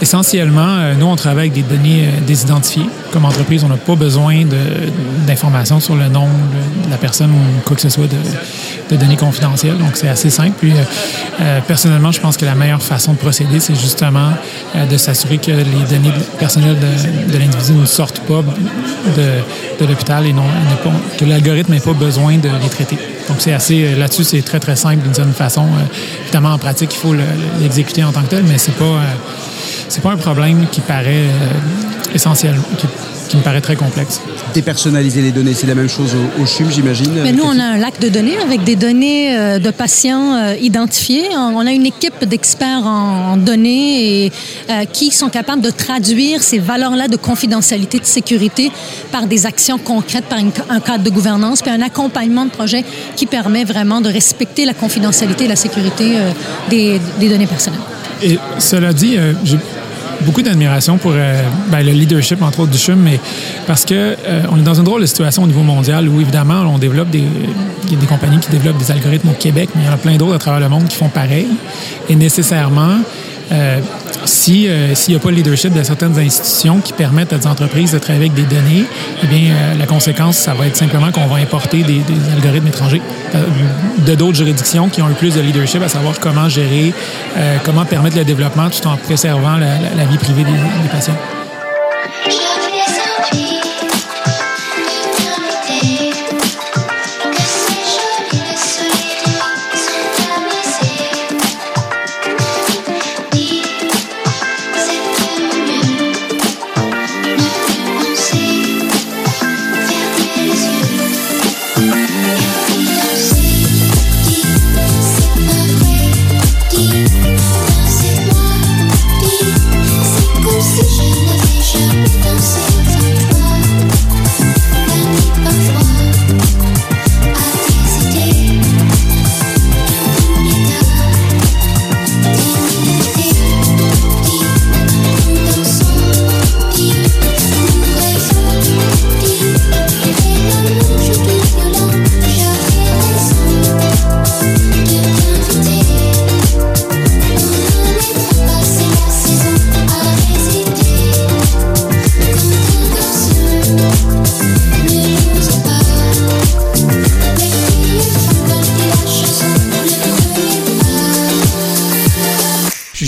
[0.01, 2.89] Essentiellement, euh, nous, on travaille avec des données euh, désidentifiées.
[3.13, 4.43] Comme entreprise, on n'a pas besoin
[5.25, 6.25] d'informations sur le nom
[6.85, 9.77] de la personne ou quoi que ce soit de, données confidentielles.
[9.77, 10.53] Donc, c'est assez simple.
[10.59, 10.73] Puis,
[11.41, 14.31] euh, personnellement, je pense que la meilleure façon de procéder, c'est justement
[14.89, 18.43] de s'assurer que les données personnelles de, l'individu ne sortent pas
[19.15, 20.43] de, l'hôpital et non,
[21.17, 22.97] que l'algorithme n'ait pas besoin de les traiter.
[23.27, 25.67] Donc, c'est assez, là-dessus, c'est très, très simple d'une certaine façon.
[26.23, 27.15] évidemment, en pratique, il faut
[27.59, 29.03] l'exécuter en tant que tel, mais c'est pas, euh,
[29.89, 32.55] c'est pas un problème qui paraît euh, essentiel,
[33.29, 34.21] qui, me paraît très complexe.
[34.53, 37.11] Dépersonnaliser les données, c'est la même chose au, au CHUM, j'imagine.
[37.23, 40.55] Mais nous, on a un lac de données avec des données euh, de patients euh,
[40.59, 41.27] identifiés.
[41.35, 44.31] On a une équipe d'experts en, en, données et,
[44.69, 48.71] euh, qui sont capables de traduire ces valeurs-là de confidentialité, de sécurité
[49.11, 52.83] par des actions concrètes, par une, un cadre de gouvernance, puis un accompagnement de projet
[53.15, 56.31] qui permet vraiment de respecter la confidentialité et la sécurité euh,
[56.69, 57.79] des, des, données personnelles.
[58.21, 59.33] Et cela dit, euh,
[60.21, 63.19] beaucoup d'admiration pour euh, ben, le leadership, entre autres, du CHUM, mais
[63.65, 66.61] parce que euh, on est dans une drôle de situation au niveau mondial où, évidemment,
[66.73, 67.23] on développe des,
[67.89, 69.97] y a des compagnies qui développent des algorithmes au Québec, mais il y en a
[69.97, 71.47] plein d'autres à travers le monde qui font pareil.
[72.09, 72.99] Et nécessairement,
[73.51, 73.79] euh,
[74.25, 77.47] si euh, s'il n'y a pas le leadership de certaines institutions qui permettent à des
[77.47, 78.85] entreprises de travailler avec des données,
[79.23, 82.67] eh bien, euh, la conséquence, ça va être simplement qu'on va importer des, des algorithmes
[82.67, 83.01] étrangers
[83.35, 83.43] euh,
[84.05, 86.93] de d'autres juridictions qui ont eu plus de leadership à savoir comment gérer,
[87.37, 90.89] euh, comment permettre le développement tout en préservant la, la, la vie privée des, des
[90.91, 91.17] patients.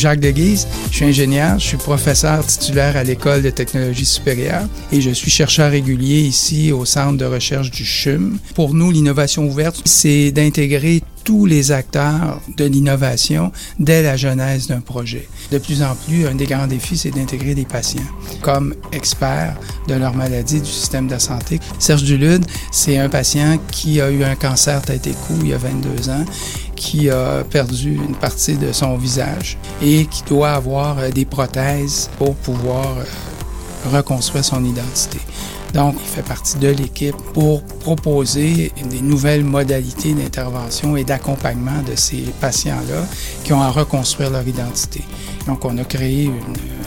[0.09, 5.01] Jacques Deguise, je suis ingénieur, je suis professeur titulaire à l'École de technologie supérieure et
[5.01, 8.39] je suis chercheur régulier ici au Centre de recherche du CHUM.
[8.55, 14.79] Pour nous, l'innovation ouverte, c'est d'intégrer tous les acteurs de l'innovation dès la genèse d'un
[14.79, 15.27] projet.
[15.51, 18.01] De plus en plus, un des grands défis, c'est d'intégrer des patients
[18.41, 19.55] comme experts
[19.87, 21.59] de leur maladie, du système de santé.
[21.77, 25.53] Serge Dulude, c'est un patient qui a eu un cancer tête et cou il y
[25.53, 26.25] a 22 ans
[26.79, 32.33] qui a perdu une partie de son visage et qui doit avoir des prothèses pour
[32.35, 32.95] pouvoir
[33.93, 35.19] reconstruire son identité.
[35.73, 41.95] Donc, il fait partie de l'équipe pour proposer des nouvelles modalités d'intervention et d'accompagnement de
[41.95, 43.05] ces patients-là
[43.43, 45.03] qui ont à reconstruire leur identité.
[45.47, 46.33] Donc, on a créé une,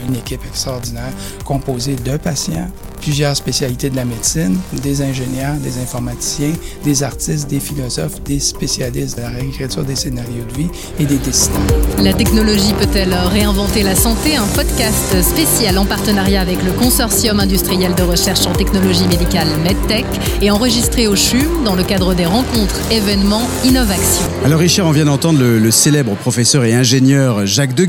[0.07, 1.11] une, équipe extraordinaire
[1.45, 2.69] composée de patients,
[3.01, 9.17] plusieurs spécialités de la médecine, des ingénieurs, des informaticiens, des artistes, des philosophes, des spécialistes
[9.17, 11.59] de la réécriture des scénarios de vie et des décideurs.
[11.99, 14.35] La technologie peut-elle réinventer la santé?
[14.35, 20.05] Un podcast spécial en partenariat avec le Consortium industriel de recherche en technologie médicale MedTech
[20.41, 24.25] et enregistré au CHUM dans le cadre des rencontres, événements, innovations.
[24.45, 27.85] Alors Richard, on vient d'entendre le, le, célèbre professeur et ingénieur Jacques de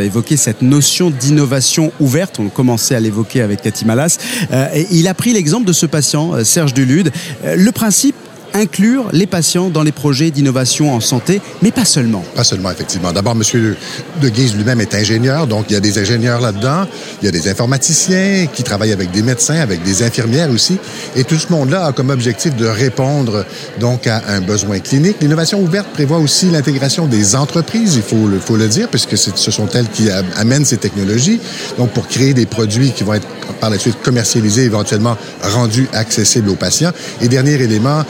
[0.00, 2.38] Guise évoquer cette notion d'innovation ouverte.
[2.38, 4.18] On commençait à l'évoquer avec Cathy Malas.
[4.52, 7.10] Euh, et il a pris l'exemple de ce patient, Serge Dulude.
[7.44, 8.14] Euh, le principe,
[8.54, 12.24] inclure les patients dans les projets d'innovation en santé, mais pas seulement.
[12.34, 13.12] Pas seulement, effectivement.
[13.12, 13.74] D'abord, M.
[14.20, 16.86] De Guise lui-même est ingénieur, donc il y a des ingénieurs là-dedans,
[17.22, 20.78] il y a des informaticiens qui travaillent avec des médecins, avec des infirmières aussi,
[21.16, 23.44] et tout ce monde-là a comme objectif de répondre
[23.78, 25.16] donc à un besoin clinique.
[25.20, 29.50] L'innovation ouverte prévoit aussi l'intégration des entreprises, il faut le, faut le dire, puisque ce
[29.50, 31.40] sont elles qui amènent ces technologies,
[31.78, 33.26] donc pour créer des produits qui vont être
[33.60, 36.92] par la suite commercialisés, éventuellement rendus accessibles aux patients.
[37.20, 38.04] Et dernier élément,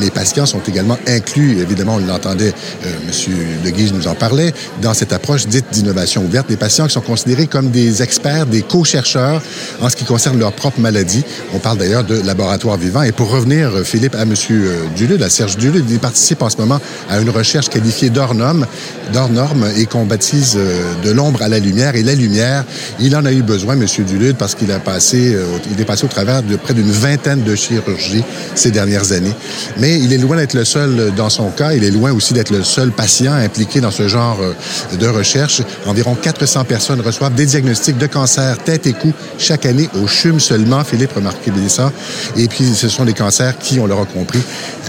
[0.00, 2.52] les patients sont également inclus, évidemment, on l'entendait,
[2.84, 3.34] euh, M.
[3.64, 4.52] De Guise nous en parlait,
[4.82, 6.46] dans cette approche dite d'innovation ouverte.
[6.50, 9.42] Les patients qui sont considérés comme des experts, des co-chercheurs
[9.80, 11.24] en ce qui concerne leur propre maladie.
[11.54, 13.02] On parle d'ailleurs de laboratoire vivant.
[13.02, 14.34] Et pour revenir, Philippe, à M.
[14.50, 18.34] Euh, Dulude, à Serge Dulude, il participe en ce moment à une recherche qualifiée d'hors
[18.34, 18.66] norme,
[19.76, 21.96] et qu'on baptise euh, de l'ombre à la lumière.
[21.96, 22.64] Et la lumière,
[23.00, 23.86] il en a eu besoin, M.
[24.06, 27.42] Dulude, parce qu'il a passé, euh, il est passé au travers de près d'une vingtaine
[27.42, 28.24] de chirurgies
[28.54, 29.34] ces dernières années.
[29.76, 31.72] Mais il est loin d'être le seul dans son cas.
[31.72, 34.38] Il est loin aussi d'être le seul patient impliqué dans ce genre
[34.98, 35.62] de recherche.
[35.86, 40.40] Environ 400 personnes reçoivent des diagnostics de cancer tête et cou chaque année au CHUM
[40.40, 40.84] seulement.
[40.84, 41.92] Philippe, remarquez ça.
[42.36, 44.40] Et puis, ce sont des cancers qui, on l'aura compris,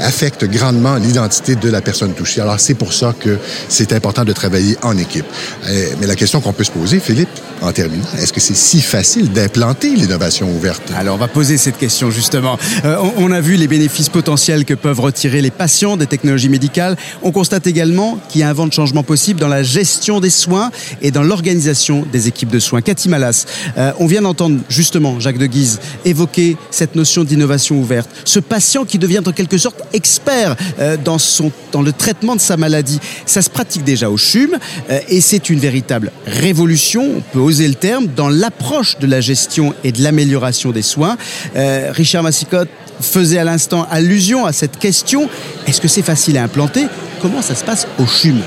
[0.02, 2.42] affectent grandement l'identité de la personne touchée.
[2.42, 5.26] Alors, c'est pour ça que c'est important de travailler en équipe.
[5.68, 7.30] Euh, mais la question qu'on peut se poser, Philippe,
[7.62, 10.84] en terminant, est-ce que c'est si facile d'implanter l'innovation ouverte?
[10.96, 12.58] Alors, on va poser cette question, justement.
[12.86, 16.96] Euh, on a vu les bénéfices potentiels que peuvent retirer les patients des technologies médicales.
[17.24, 20.30] On constate également qu'il y a un vent de changement possible dans la gestion des
[20.30, 20.70] soins
[21.02, 22.82] et dans l'organisation des équipes de soins.
[22.82, 23.48] Cathy Malas,
[23.80, 28.12] euh, on vient d'entendre justement Jacques de Guise évoquer cette notion d'innovation ouverte.
[28.26, 32.42] Ce patient qui devient en quelque sorte expert euh, dans, son, dans le traitement de
[32.42, 33.00] sa maladie.
[33.26, 34.56] Ça se pratique déjà au CHUM
[34.92, 39.20] euh, et c'est une véritable révolution, on peut oser le terme, dans l'approche de la
[39.20, 41.18] gestion et de l'amélioration des soins.
[41.56, 42.70] Richard Massicotte
[43.02, 45.30] faisait à l'instant allusion à cette question.
[45.68, 46.88] Est-ce que c'est facile à implanter?
[47.22, 48.42] Comment ça se passe au CHUM?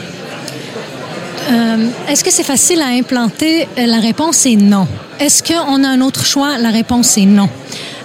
[1.50, 3.68] Euh, Est-ce que c'est facile à implanter?
[3.76, 4.86] La réponse est non.
[5.18, 6.59] Est-ce qu'on a un autre choix?
[6.59, 7.48] La réponse est non.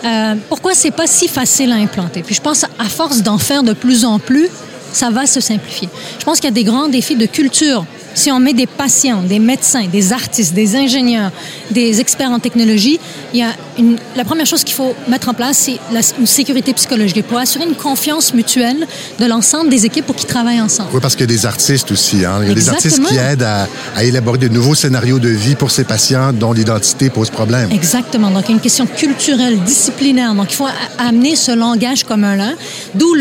[0.03, 2.23] Euh, pourquoi c'est pas si facile à implanter?
[2.23, 4.49] Puis je pense à force d'en faire de plus en plus,
[4.93, 5.89] ça va se simplifier.
[6.19, 7.85] Je pense qu'il y a des grands défis de culture
[8.17, 11.31] si on met des patients, des médecins, des artistes, des ingénieurs,
[11.69, 12.99] des experts en technologie,
[13.31, 16.25] il y a une, la première chose qu'il faut mettre en place, c'est la, une
[16.25, 18.87] sécurité psychologique pour assurer une confiance mutuelle
[19.19, 20.89] de l'ensemble des équipes pour qu'ils travaillent ensemble.
[20.93, 22.25] Oui, parce qu'il y a des artistes aussi.
[22.25, 22.39] Hein?
[22.41, 25.55] Il y a des artistes qui aident à, à, élaborer de nouveaux scénarios de vie
[25.55, 27.71] pour ces patients dont l'identité pose problème.
[27.71, 28.31] Exactement.
[28.31, 30.33] Donc, il y a une question culturelle, disciplinaire.
[30.33, 30.67] Donc, il faut
[30.97, 32.53] amener ce langage commun-là,
[32.95, 33.13] d'où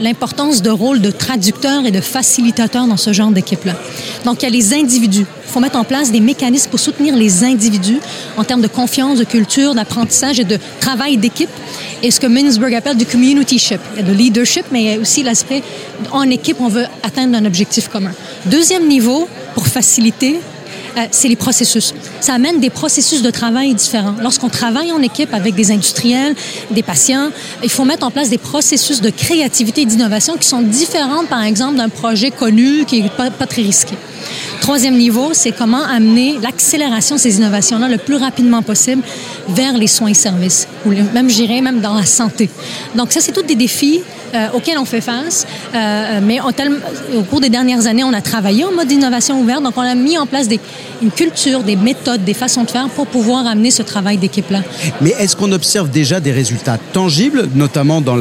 [0.00, 3.74] l'importance de rôle de traducteur et de facilitateur dans ce genre d'équipe-là.
[4.24, 5.26] Donc, il y a les individus.
[5.48, 8.00] Il faut mettre en place des mécanismes pour soutenir les individus
[8.36, 11.48] en termes de confiance, de culture, d'apprentissage et de travail d'équipe.
[12.02, 13.80] Et ce que Minsberg appelle du communityship.
[13.94, 15.62] Il y a de leadership, mais il y a aussi l'aspect
[16.12, 18.12] en équipe, on veut atteindre un objectif commun.
[18.44, 20.38] Deuxième niveau, pour faciliter,
[20.98, 21.94] euh, c'est les processus.
[22.20, 24.16] Ça amène des processus de travail différents.
[24.20, 26.34] Lorsqu'on travaille en équipe avec des industriels,
[26.70, 27.30] des patients,
[27.62, 31.42] il faut mettre en place des processus de créativité et d'innovation qui sont différents, par
[31.42, 33.94] exemple, d'un projet connu qui n'est pas, pas très risqué.
[34.68, 39.02] Troisième niveau, c'est comment amener l'accélération de ces innovations-là le plus rapidement possible
[39.48, 42.50] vers les soins et services, ou même, je dirais, même dans la santé.
[42.94, 44.02] Donc ça, c'est tous des défis
[44.54, 48.64] auxquels on fait face, euh, mais on, au cours des dernières années, on a travaillé
[48.64, 50.60] en mode innovation ouverte, donc on a mis en place des,
[51.02, 54.60] une culture, des méthodes, des façons de faire pour pouvoir amener ce travail d'équipe-là.
[55.00, 58.16] Mais est-ce qu'on observe déjà des résultats tangibles, notamment dans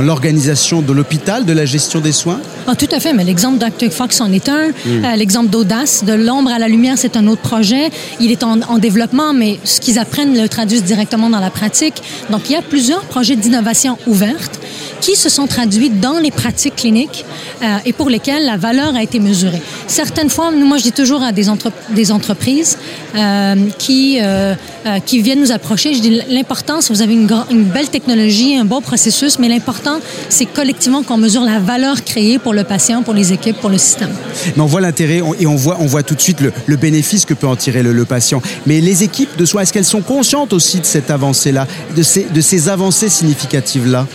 [0.00, 2.40] l'organisation dans de l'hôpital, de la gestion des soins?
[2.66, 3.90] Ah, tout à fait, mais l'exemple Dr.
[3.90, 4.68] Fox en est un.
[4.68, 5.04] Mm.
[5.04, 7.90] Euh, l'exemple d'Audace, de l'ombre à la lumière, c'est un autre projet.
[8.20, 12.02] Il est en, en développement, mais ce qu'ils apprennent le traduisent directement dans la pratique.
[12.30, 14.60] Donc, il y a plusieurs projets d'innovation ouvertes
[15.02, 17.24] qui se sont traduits dans les pratiques cliniques
[17.62, 19.60] euh, et pour lesquelles la valeur a été mesurée.
[19.88, 22.78] Certaines fois, moi je dis toujours à des, entre, des entreprises
[23.16, 24.54] euh, qui, euh,
[25.04, 28.80] qui viennent nous approcher, je dis l'importance, vous avez une, une belle technologie, un bon
[28.80, 29.98] processus, mais l'important,
[30.28, 33.78] c'est collectivement qu'on mesure la valeur créée pour le patient, pour les équipes, pour le
[33.78, 34.12] système.
[34.54, 37.24] Mais on voit l'intérêt et on voit, on voit tout de suite le, le bénéfice
[37.24, 38.40] que peut en tirer le, le patient.
[38.66, 42.24] Mais les équipes de soins, est-ce qu'elles sont conscientes aussi de cette avancée-là, de ces,
[42.24, 44.06] de ces avancées significatives-là?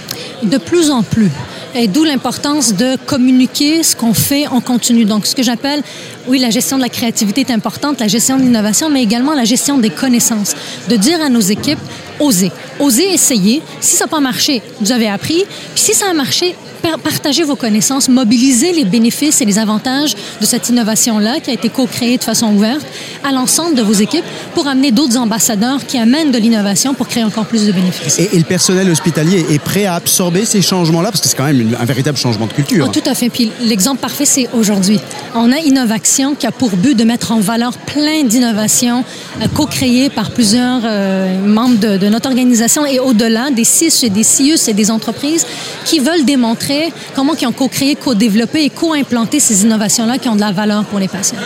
[0.44, 1.32] De plus en plus.
[1.76, 5.06] Et d'où l'importance de communiquer ce qu'on fait en continu.
[5.06, 5.84] Donc, ce que j'appelle,
[6.28, 9.44] oui, la gestion de la créativité est importante, la gestion de l'innovation, mais également la
[9.44, 10.56] gestion des connaissances.
[10.90, 11.80] De dire à nos équipes,
[12.20, 12.52] osez.
[12.80, 13.62] Osez essayer.
[13.80, 15.46] Si ça n'a pas marché, vous avez appris.
[15.76, 20.46] Puis si ça a marché, partagez vos connaissances, mobilisez les bénéfices et les avantages de
[20.46, 22.86] cette innovation-là qui a été co-créée de façon ouverte
[23.24, 27.24] à l'ensemble de vos équipes pour amener d'autres ambassadeurs qui amènent de l'innovation pour créer
[27.24, 28.20] encore plus de bénéfices.
[28.20, 31.12] Et, le personnel hospitalier est prêt à absorber ces changements-là?
[31.12, 32.86] Parce que c'est quand même un véritable changement de culture.
[32.88, 33.30] Oh, tout à fait.
[33.30, 35.00] Puis l'exemple parfait, c'est aujourd'hui.
[35.36, 39.04] On a Innovation qui a pour but de mettre en valeur plein d'innovations
[39.42, 44.24] euh, co-créées par plusieurs euh, membres de, notre organisation et au-delà des CIS et des
[44.24, 45.46] CIUS et des entreprises
[45.86, 46.67] qui veulent démontrer
[47.16, 51.00] comment ils ont co-créé, co-développé et co-implanté ces innovations-là qui ont de la valeur pour
[51.00, 51.38] les patients?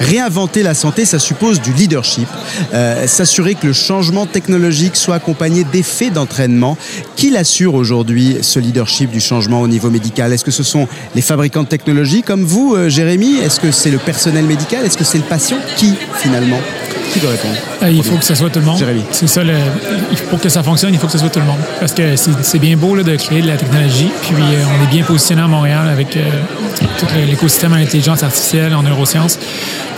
[0.00, 2.28] Réinventer la santé, ça suppose du leadership,
[2.74, 6.76] euh, s'assurer que le changement technologique soit accompagné d'effets d'entraînement.
[7.16, 10.32] Qui l'assure aujourd'hui, ce leadership du changement au niveau médical?
[10.32, 13.38] Est-ce que ce sont les fabricants de technologie comme vous, euh, Jérémy?
[13.38, 14.84] Est-ce que c'est le personnel médical?
[14.84, 15.58] Est-ce que c'est le patient?
[15.76, 16.60] Qui, finalement?
[17.12, 17.54] Qui doit répondre?
[17.82, 18.82] Euh, Il faut que ce soit tout le monde.
[19.10, 19.54] C'est ça, le,
[20.30, 21.60] pour que ça fonctionne, il faut que ce soit tout le monde.
[21.80, 25.04] Parce que c'est bien beau là, de créer de la technologie, puis on est bien
[25.04, 26.16] positionné à Montréal avec
[26.98, 29.38] tout l'écosystème en intelligence artificielle, en neurosciences,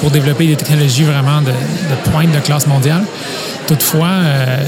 [0.00, 1.52] pour développer des technologies vraiment de,
[2.10, 3.04] pointe de classe mondiale.
[3.66, 4.64] Toutefois, euh,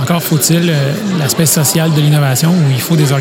[0.00, 3.12] encore faut-il euh, l'aspect social de l'innovation où il faut des,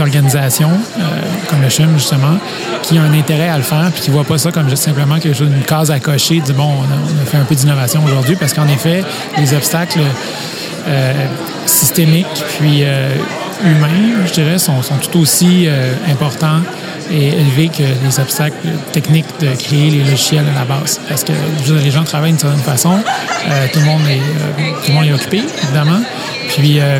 [0.00, 1.02] organisations euh,
[1.48, 2.38] comme le CHUM, justement,
[2.82, 4.82] qui ont un intérêt à le faire puis qui ne voient pas ça comme juste
[4.82, 8.02] simplement quelque chose, une case à cocher, du bon, on a, fait un peu d'innovation
[8.04, 9.04] aujourd'hui parce qu'en effet,
[9.38, 10.00] les obstacles
[11.64, 12.82] systémiques puis
[13.64, 15.66] humains, je dirais, sont, sont tout aussi
[16.10, 16.60] importants
[17.10, 21.00] et élevé que les obstacles techniques de créer les logiciels à la base.
[21.08, 21.32] Parce que
[21.82, 25.06] les gens travaillent d'une certaine façon, euh, tout, le monde est, euh, tout le monde
[25.06, 26.00] est occupé, évidemment.
[26.48, 26.98] Puis euh,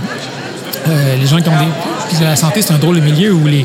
[1.19, 1.69] les gens qui ont des...
[2.09, 3.65] Puis la santé, c'est un drôle de milieu où les,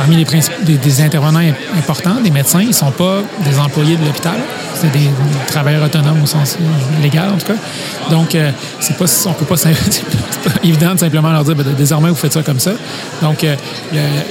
[0.00, 0.24] parmi les
[0.62, 1.42] des, des, intervenants
[1.76, 4.40] importants, des médecins, ils ne sont pas des employés de l'hôpital
[4.80, 5.10] c'est des
[5.46, 6.56] travailleurs autonomes au sens
[7.02, 7.58] légal, en tout cas.
[8.10, 8.50] Donc, euh,
[8.98, 9.56] pas, on peut pas,
[10.44, 12.72] pas évident de simplement leur dire, ben, désormais, vous faites ça comme ça.
[13.22, 13.56] Donc, euh,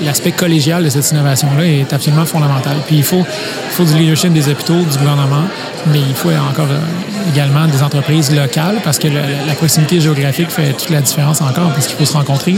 [0.01, 2.77] l'aspect collégial de cette innovation-là est absolument fondamental.
[2.87, 5.43] Puis, il faut, il faut du leadership des hôpitaux, du gouvernement,
[5.87, 10.73] mais il faut encore euh, également des entreprises locales parce que la proximité géographique fait
[10.73, 12.55] toute la différence encore parce qu'il faut se rencontrer.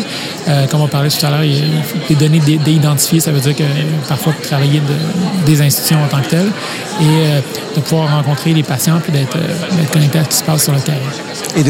[0.69, 3.63] comme on parlait tout à l'heure, il faut des données d'identifier, ça veut dire que
[4.07, 4.81] parfois travailler
[5.45, 6.51] des institutions en tant que telles.
[7.01, 7.41] Et
[7.75, 10.73] de pouvoir rencontrer les patients puis d'être euh, connecté à ce qui se passe sur
[10.73, 10.97] le terrain.
[11.57, 11.63] Et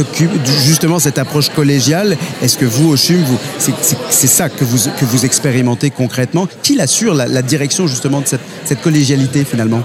[0.63, 3.23] justement, cette approche collégiale, est-ce que vous, au CHUM,
[3.57, 6.47] c'est ça que vous, que vous expérimentez concrètement?
[6.61, 9.81] Qui l'assure, la, direction justement de cette collégialité finalement?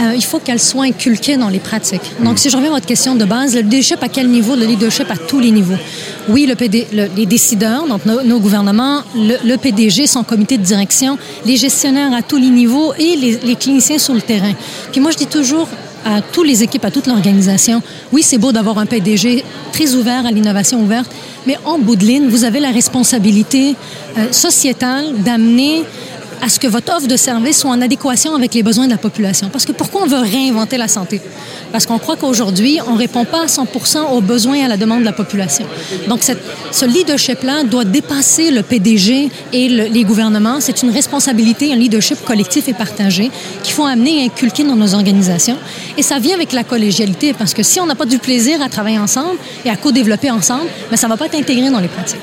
[0.00, 2.12] Euh, il faut qu'elle soit inculquée dans les pratiques.
[2.22, 4.56] Donc, si je reviens à votre question de base, le leadership à quel niveau?
[4.56, 5.76] Le leadership à tous les niveaux.
[6.28, 11.56] Oui, le PD, les décideurs, donc nos, gouvernements, le, PDG, son comité de direction, les
[11.56, 14.52] gestionnaires à tous les niveaux et les, les cliniciens sur le terrain.
[14.92, 15.68] Puis moi, je dis toujours
[16.04, 17.82] à toutes les équipes, à toute l'organisation,
[18.12, 21.10] oui, c'est beau d'avoir un PDG très ouvert à l'innovation ouverte,
[21.46, 23.74] mais en bout de ligne, vous avez la responsabilité
[24.16, 25.82] euh, sociétale d'amener
[26.42, 28.98] à ce que votre offre de service soit en adéquation avec les besoins de la
[28.98, 29.48] population.
[29.50, 31.20] Parce que pourquoi on veut réinventer la santé?
[31.72, 33.66] Parce qu'on croit qu'aujourd'hui, on ne répond pas à 100
[34.12, 35.66] aux besoins et à la demande de la population.
[36.08, 40.60] Donc, cette, ce leadership-là doit dépasser le PDG et les gouvernements.
[40.60, 43.30] C'est une responsabilité, un leadership collectif et partagé
[43.62, 45.56] qu'il faut amener et inculquer dans nos organisations.
[45.96, 48.68] Et ça vient avec la collégialité, parce que si on n'a pas du plaisir à
[48.68, 51.88] travailler ensemble et à co-développer ensemble, mais ça ne va pas être intégré dans les
[51.88, 52.20] pratiques.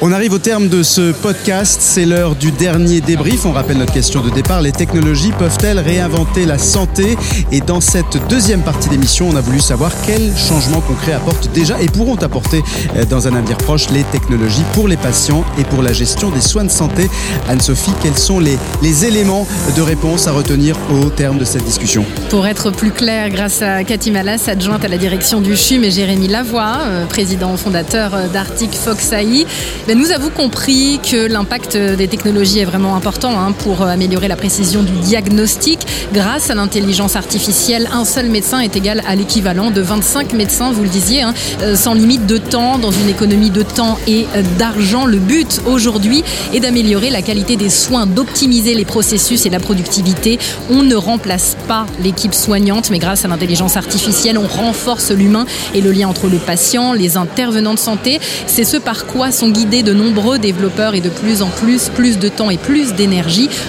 [0.00, 1.80] On arrive au terme de ce podcast.
[1.82, 3.29] C'est l'heure du dernier débrief.
[3.42, 4.60] On rappelle notre question de départ.
[4.60, 7.16] Les technologies peuvent-elles réinventer la santé?
[7.50, 11.80] Et dans cette deuxième partie d'émission, on a voulu savoir quels changements concrets apportent déjà
[11.80, 12.62] et pourront apporter
[12.96, 16.42] euh, dans un avenir proche les technologies pour les patients et pour la gestion des
[16.42, 17.08] soins de santé.
[17.48, 22.04] Anne-Sophie, quels sont les, les éléments de réponse à retenir au terme de cette discussion?
[22.28, 25.90] Pour être plus clair, grâce à Cathy Malas, adjointe à la direction du CHUM, et
[25.90, 29.46] Jérémy Lavoie, euh, président fondateur euh, d'Arctic Fox AI,
[29.86, 34.36] ben, nous avons compris que l'impact des technologies est vraiment important hein, pour améliorer la
[34.36, 35.80] précision du diagnostic.
[36.12, 40.82] Grâce à l'intelligence artificielle, un seul médecin est égal à l'équivalent de 25 médecins, vous
[40.82, 44.42] le disiez, hein, euh, sans limite de temps, dans une économie de temps et euh,
[44.58, 45.04] d'argent.
[45.04, 50.38] Le but aujourd'hui est d'améliorer la qualité des soins, d'optimiser les processus et la productivité.
[50.70, 55.44] On ne remplace pas l'équipe soignante, mais grâce à l'intelligence artificielle, on renforce l'humain
[55.74, 58.18] et le lien entre le patient, les intervenants de santé.
[58.46, 62.18] C'est ce par quoi sont guidés de nombreux développeurs et de plus en plus, plus
[62.18, 63.09] de temps et plus d'énergie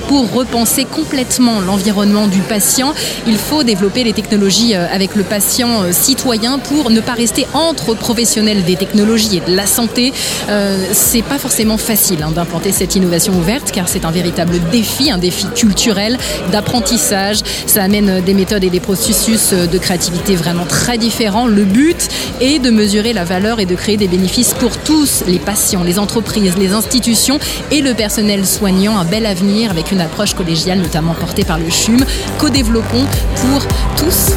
[0.08, 2.94] pour repenser complètement l'environnement du patient.
[3.28, 7.48] Il faut développer les technologies euh, avec le patient euh, citoyen pour ne pas rester
[7.54, 10.14] entre professionnels des technologies et de la santé.
[10.50, 15.10] Euh, c'est pas forcément facile hein, d'implanter cette innovation ouverte car c'est un véritable défi,
[15.10, 16.18] un défi culturel,
[16.52, 17.38] d'apprentissage.
[17.66, 21.48] Ça amène des méthodes et des processus de créativité vraiment très différents.
[21.48, 22.10] Le but
[22.42, 25.98] est de mesurer la valeur et de créer des bénéfices pour tous les patients, les
[25.98, 27.40] entreprises, les institutions
[27.72, 29.26] et le personnel soignant un bel
[29.70, 32.04] avec une approche collégiale notamment portée par le CHUM,
[32.38, 33.06] co-développons
[33.36, 33.66] pour
[33.96, 34.36] tous.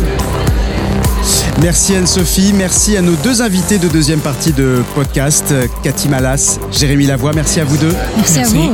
[1.62, 7.06] Merci Anne-Sophie, merci à nos deux invités de deuxième partie de podcast, Cathy Malas, Jérémy
[7.06, 7.94] Lavoie, merci à vous deux.
[8.16, 8.72] Merci, à vous.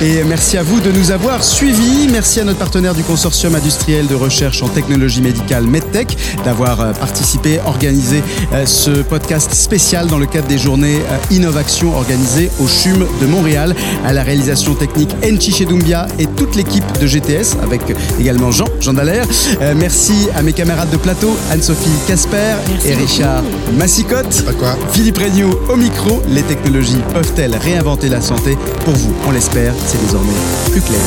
[0.00, 2.08] Et merci à vous de nous avoir suivis.
[2.10, 6.92] Merci à notre partenaire du consortium industriel de recherche en technologie médicale MedTech d'avoir euh,
[6.92, 8.22] participé, organisé
[8.52, 13.26] euh, ce podcast spécial dans le cadre des journées euh, Innovation organisées au CHUM de
[13.26, 13.74] Montréal,
[14.04, 17.82] à la réalisation technique Enchi Chedumbia et toute l'équipe de GTS avec
[18.18, 19.26] également Jean, Jean Dallaire.
[19.76, 21.90] Merci à mes camarades de plateau, Anne-Sophie
[22.84, 23.42] Et Richard
[23.78, 24.44] Massicotte.
[24.92, 26.20] Philippe Regnault au micro.
[26.28, 28.58] Les technologies peuvent-elles réinventer la santé?
[28.84, 30.28] Pour vous, on l'espère, c'est désormais
[30.70, 31.00] plus clair.